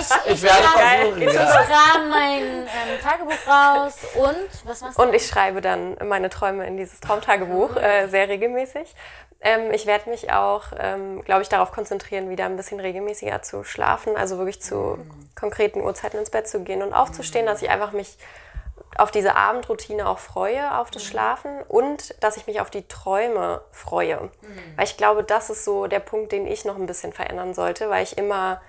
[0.00, 1.62] Ich, ich, werde kram- versuchen, ich ja.
[1.62, 5.02] kram mein ähm, Tagebuch raus und was machst du?
[5.02, 8.94] Und ich schreibe dann meine Träume in dieses Traumtagebuch äh, sehr regelmäßig.
[9.40, 13.64] Ähm, ich werde mich auch, ähm, glaube ich, darauf konzentrieren, wieder ein bisschen regelmäßiger zu
[13.64, 14.98] schlafen, also wirklich zu
[15.34, 18.18] konkreten Uhrzeiten ins Bett zu gehen und aufzustehen, dass ich einfach mich
[18.98, 23.62] auf diese Abendroutine auch freue, auf das Schlafen und dass ich mich auf die Träume
[23.70, 24.30] freue.
[24.76, 27.88] Weil ich glaube, das ist so der Punkt, den ich noch ein bisschen verändern sollte,
[27.88, 28.60] weil ich immer,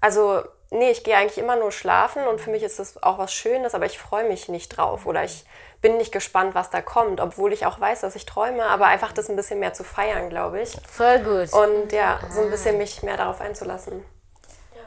[0.00, 3.32] also nee, ich gehe eigentlich immer nur schlafen und für mich ist das auch was
[3.32, 5.44] Schönes, aber ich freue mich nicht drauf oder ich
[5.80, 9.12] bin nicht gespannt, was da kommt, obwohl ich auch weiß, dass ich träume, aber einfach
[9.12, 10.76] das ein bisschen mehr zu feiern, glaube ich.
[10.88, 11.52] Voll gut.
[11.52, 14.04] Und ja, so ein bisschen mich mehr darauf einzulassen.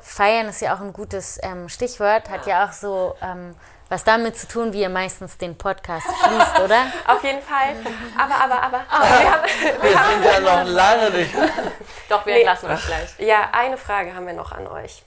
[0.06, 3.56] Feiern ist ja auch ein gutes ähm, Stichwort, hat ja auch so ähm,
[3.90, 6.86] was damit zu tun, wie ihr meistens den Podcast schließt, oder?
[7.08, 7.76] Auf jeden Fall.
[8.18, 8.82] Aber, aber, aber.
[8.88, 9.44] Wir haben,
[9.82, 11.34] Wir sind ja noch lange nicht.
[12.10, 13.20] Doch, wir entlassen euch gleich.
[13.20, 15.04] Ja, eine Frage haben wir noch an euch.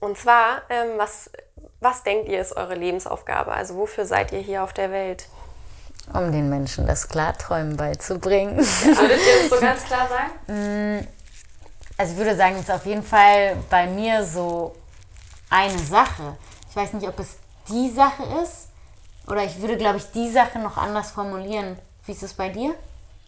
[0.00, 1.30] Und zwar, ähm, was,
[1.80, 3.52] was denkt ihr ist eure Lebensaufgabe?
[3.52, 5.26] Also wofür seid ihr hier auf der Welt?
[6.14, 8.58] Um den Menschen das Klarträumen beizubringen.
[8.58, 11.08] Würdet ihr das so ganz klar sagen?
[11.98, 14.76] Also ich würde sagen, es ist auf jeden Fall bei mir so
[15.50, 16.36] eine Sache.
[16.70, 17.38] Ich weiß nicht, ob es
[17.68, 18.68] die Sache ist
[19.26, 21.76] oder ich würde, glaube ich, die Sache noch anders formulieren
[22.06, 22.74] Wie ist es bei dir?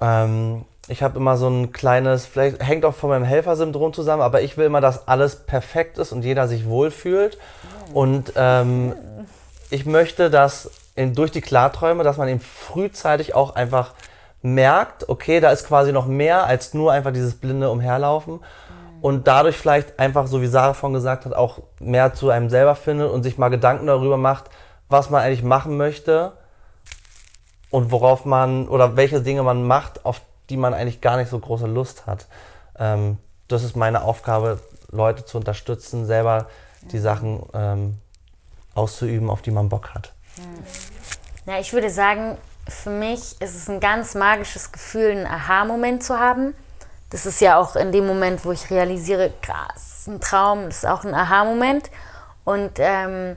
[0.01, 4.41] Ähm, ich habe immer so ein kleines, vielleicht hängt auch von meinem Helfersyndrom zusammen, aber
[4.41, 7.39] ich will immer, dass alles perfekt ist und jeder sich wohlfühlt.
[7.93, 8.95] Und ähm,
[9.71, 13.95] ich möchte, dass in, durch die Klarträume, dass man eben frühzeitig auch einfach
[14.43, 18.41] merkt, okay, da ist quasi noch mehr als nur einfach dieses blinde Umherlaufen.
[19.01, 22.75] Und dadurch vielleicht einfach, so wie Sarah von gesagt hat, auch mehr zu einem selber
[22.75, 24.51] findet und sich mal Gedanken darüber macht,
[24.89, 26.33] was man eigentlich machen möchte
[27.71, 30.21] und worauf man oder welche Dinge man macht, auf
[30.51, 32.27] die man eigentlich gar nicht so große Lust hat.
[32.79, 33.17] Ähm,
[33.49, 34.59] das ist meine Aufgabe,
[34.91, 36.49] Leute zu unterstützen, selber
[36.91, 37.99] die Sachen ähm,
[38.75, 40.13] auszuüben, auf die man Bock hat.
[41.47, 42.37] Ja, ich würde sagen,
[42.71, 46.55] für mich ist es ein ganz magisches Gefühl, einen Aha-Moment zu haben.
[47.11, 50.87] Das ist ja auch in dem Moment, wo ich realisiere, krass, ein Traum, das ist
[50.87, 51.91] auch ein Aha-Moment.
[52.45, 53.37] Und ähm,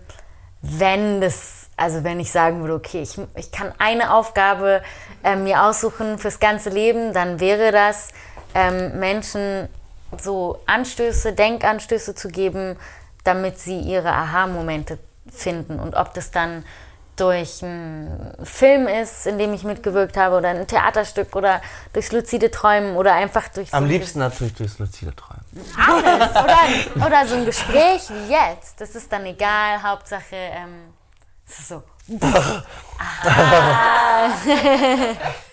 [0.62, 4.82] wenn das, also wenn ich sagen würde, okay, ich, ich kann eine Aufgabe
[5.24, 8.10] äh, mir aussuchen fürs ganze Leben, dann wäre das,
[8.56, 9.68] ähm, Menschen
[10.22, 12.78] so Anstöße, Denkanstöße zu geben,
[13.24, 15.00] damit sie ihre Aha-Momente
[15.32, 15.80] finden.
[15.80, 16.64] Und ob das dann
[17.16, 21.62] durch einen Film ist, in dem ich mitgewirkt habe, oder ein Theaterstück oder
[21.94, 25.44] durchs luzide Träumen oder einfach durch Am so liebsten natürlich durchs luzide Träumen.
[25.78, 26.32] alles.
[26.32, 28.82] Oder, oder so ein Gespräch wie jetzt.
[28.82, 29.84] Das ist dann egal.
[29.84, 30.94] Hauptsache, ähm,
[31.48, 31.84] es ist so.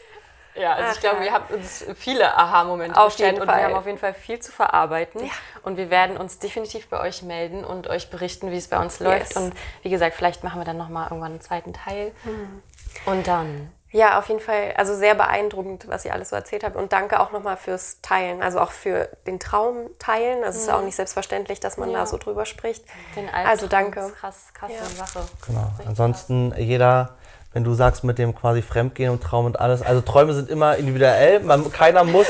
[0.55, 1.23] Ja, also ich Ach, glaube, ja.
[1.23, 4.51] wir haben uns viele Aha-Momente Auf jeden und wir haben auf jeden Fall viel zu
[4.53, 5.25] verarbeiten.
[5.25, 5.31] Ja.
[5.63, 8.99] Und wir werden uns definitiv bei euch melden und euch berichten, wie es bei uns
[9.01, 9.35] läuft.
[9.35, 9.37] Yes.
[9.37, 12.13] Und wie gesagt, vielleicht machen wir dann nochmal irgendwann einen zweiten Teil.
[13.07, 13.71] Und dann.
[13.93, 14.75] Ja, auf jeden Fall.
[14.77, 16.77] Also sehr beeindruckend, was ihr alles so erzählt habt.
[16.77, 18.41] Und danke auch nochmal fürs Teilen.
[18.41, 20.45] Also auch für den Traum teilen.
[20.45, 22.01] Also es ist ja auch nicht selbstverständlich, dass man Ja.
[22.01, 22.85] da so drüber spricht.
[23.17, 24.01] Den Albtraum Also danke.
[24.01, 24.85] ist Krass, krasse Ja.
[24.85, 25.27] Sache.
[25.47, 25.69] Genau.
[25.87, 27.17] Ansonsten jeder,
[27.53, 30.77] wenn du sagst mit dem quasi Fremdgehen und Traum und alles, also Träume sind immer
[30.77, 31.41] individuell.
[31.41, 32.27] Man, keiner muss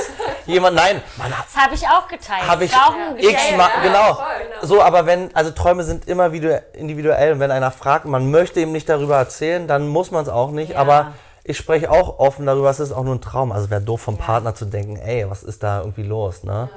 [0.46, 2.48] jemand, nein, man hat Das habe ich auch geteilt.
[2.48, 3.56] habe ich ein x Geschenk.
[3.58, 4.18] mal, genau.
[4.62, 8.60] So, aber wenn, also Träume sind immer wieder individuell und wenn einer fragt, man möchte
[8.60, 10.78] ihm nicht darüber erzählen, dann muss man es auch nicht, Ja.
[10.78, 11.12] aber
[11.44, 13.50] ich spreche auch offen darüber, es ist auch nur ein Traum.
[13.52, 16.68] Also wäre doof vom Partner zu denken, ey, was ist da irgendwie los, ne?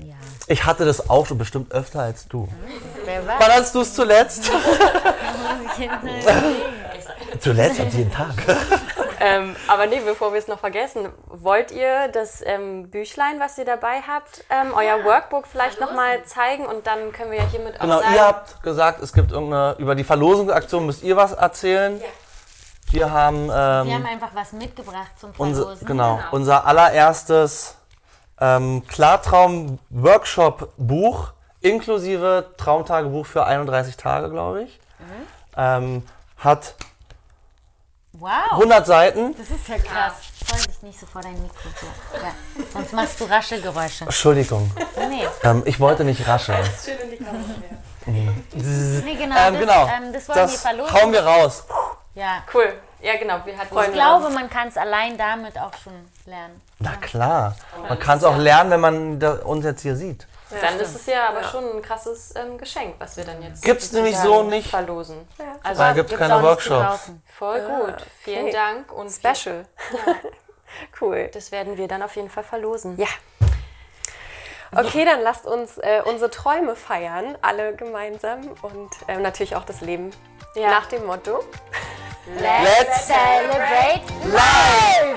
[0.00, 0.14] Ja.
[0.48, 2.48] Ich hatte das auch schon bestimmt öfter als du.
[3.04, 4.50] Wer war Wann hast du es zuletzt?
[7.40, 8.34] zuletzt am jeden Tag.
[9.18, 13.64] Ähm, aber nee, bevor wir es noch vergessen, wollt ihr das ähm, Büchlein, was ihr
[13.64, 17.80] dabei habt, ähm, euer Workbook vielleicht nochmal zeigen und dann können wir ja hiermit auch
[17.80, 21.98] Genau, sagen, ihr habt gesagt, es gibt irgendeine, über die Verlosungsaktion müsst ihr was erzählen.
[22.90, 23.54] Wir haben, ähm, Wir
[23.94, 25.86] haben einfach was mitgebracht zum unser, Verlosen.
[25.86, 27.78] genau, unser allererstes
[28.38, 31.32] ähm, Klartraum-Workshop-Buch
[31.62, 34.78] inklusive Traumtagebuch für 31 Tage, glaube ich.
[35.56, 36.02] Ähm,
[36.38, 36.74] hat
[38.18, 39.34] Wow, 100 Seiten.
[39.36, 40.14] das ist ja krass.
[40.46, 41.68] Freue dich nicht so vor dein Mikro.
[41.80, 41.86] So.
[42.16, 42.32] Ja.
[42.72, 44.04] Sonst machst du Raschelgeräusche.
[44.04, 44.70] Entschuldigung,
[45.08, 46.64] Nee, ähm, ich wollte nicht rascheln.
[48.06, 48.28] nee
[49.16, 49.36] genau.
[49.36, 50.94] Ähm, das, genau, ähm, das wollen wir das verlosen.
[50.94, 51.64] hauen wir raus.
[52.14, 52.42] Ja.
[52.54, 52.72] cool.
[53.02, 53.40] Ja, genau.
[53.44, 55.92] Wir hatten Ich glaube, man kann es allein damit auch schon
[56.24, 56.60] lernen.
[56.78, 57.54] Na klar,
[57.88, 60.26] man kann es auch lernen, wenn man uns jetzt hier sieht.
[60.50, 63.90] Dann ist es ja aber schon ein krasses ähm, Geschenk, was wir dann jetzt Gibt's
[63.92, 64.70] nämlich so nicht.
[64.70, 65.26] verlosen.
[65.62, 67.10] Also Weil gibt's keine auch nicht zu Workshops.
[67.36, 67.96] voll gut.
[68.22, 68.52] Vielen okay.
[68.52, 69.66] Dank und Special.
[71.00, 71.28] cool.
[71.34, 72.96] das werden wir dann auf jeden Fall verlosen.
[72.96, 73.08] Ja.
[74.72, 79.80] Okay, dann lasst uns äh, unsere Träume feiern, alle gemeinsam und ähm, natürlich auch das
[79.80, 80.10] Leben
[80.54, 80.70] Ja.
[80.70, 81.44] nach dem Motto.
[82.38, 85.16] Let's celebrate life!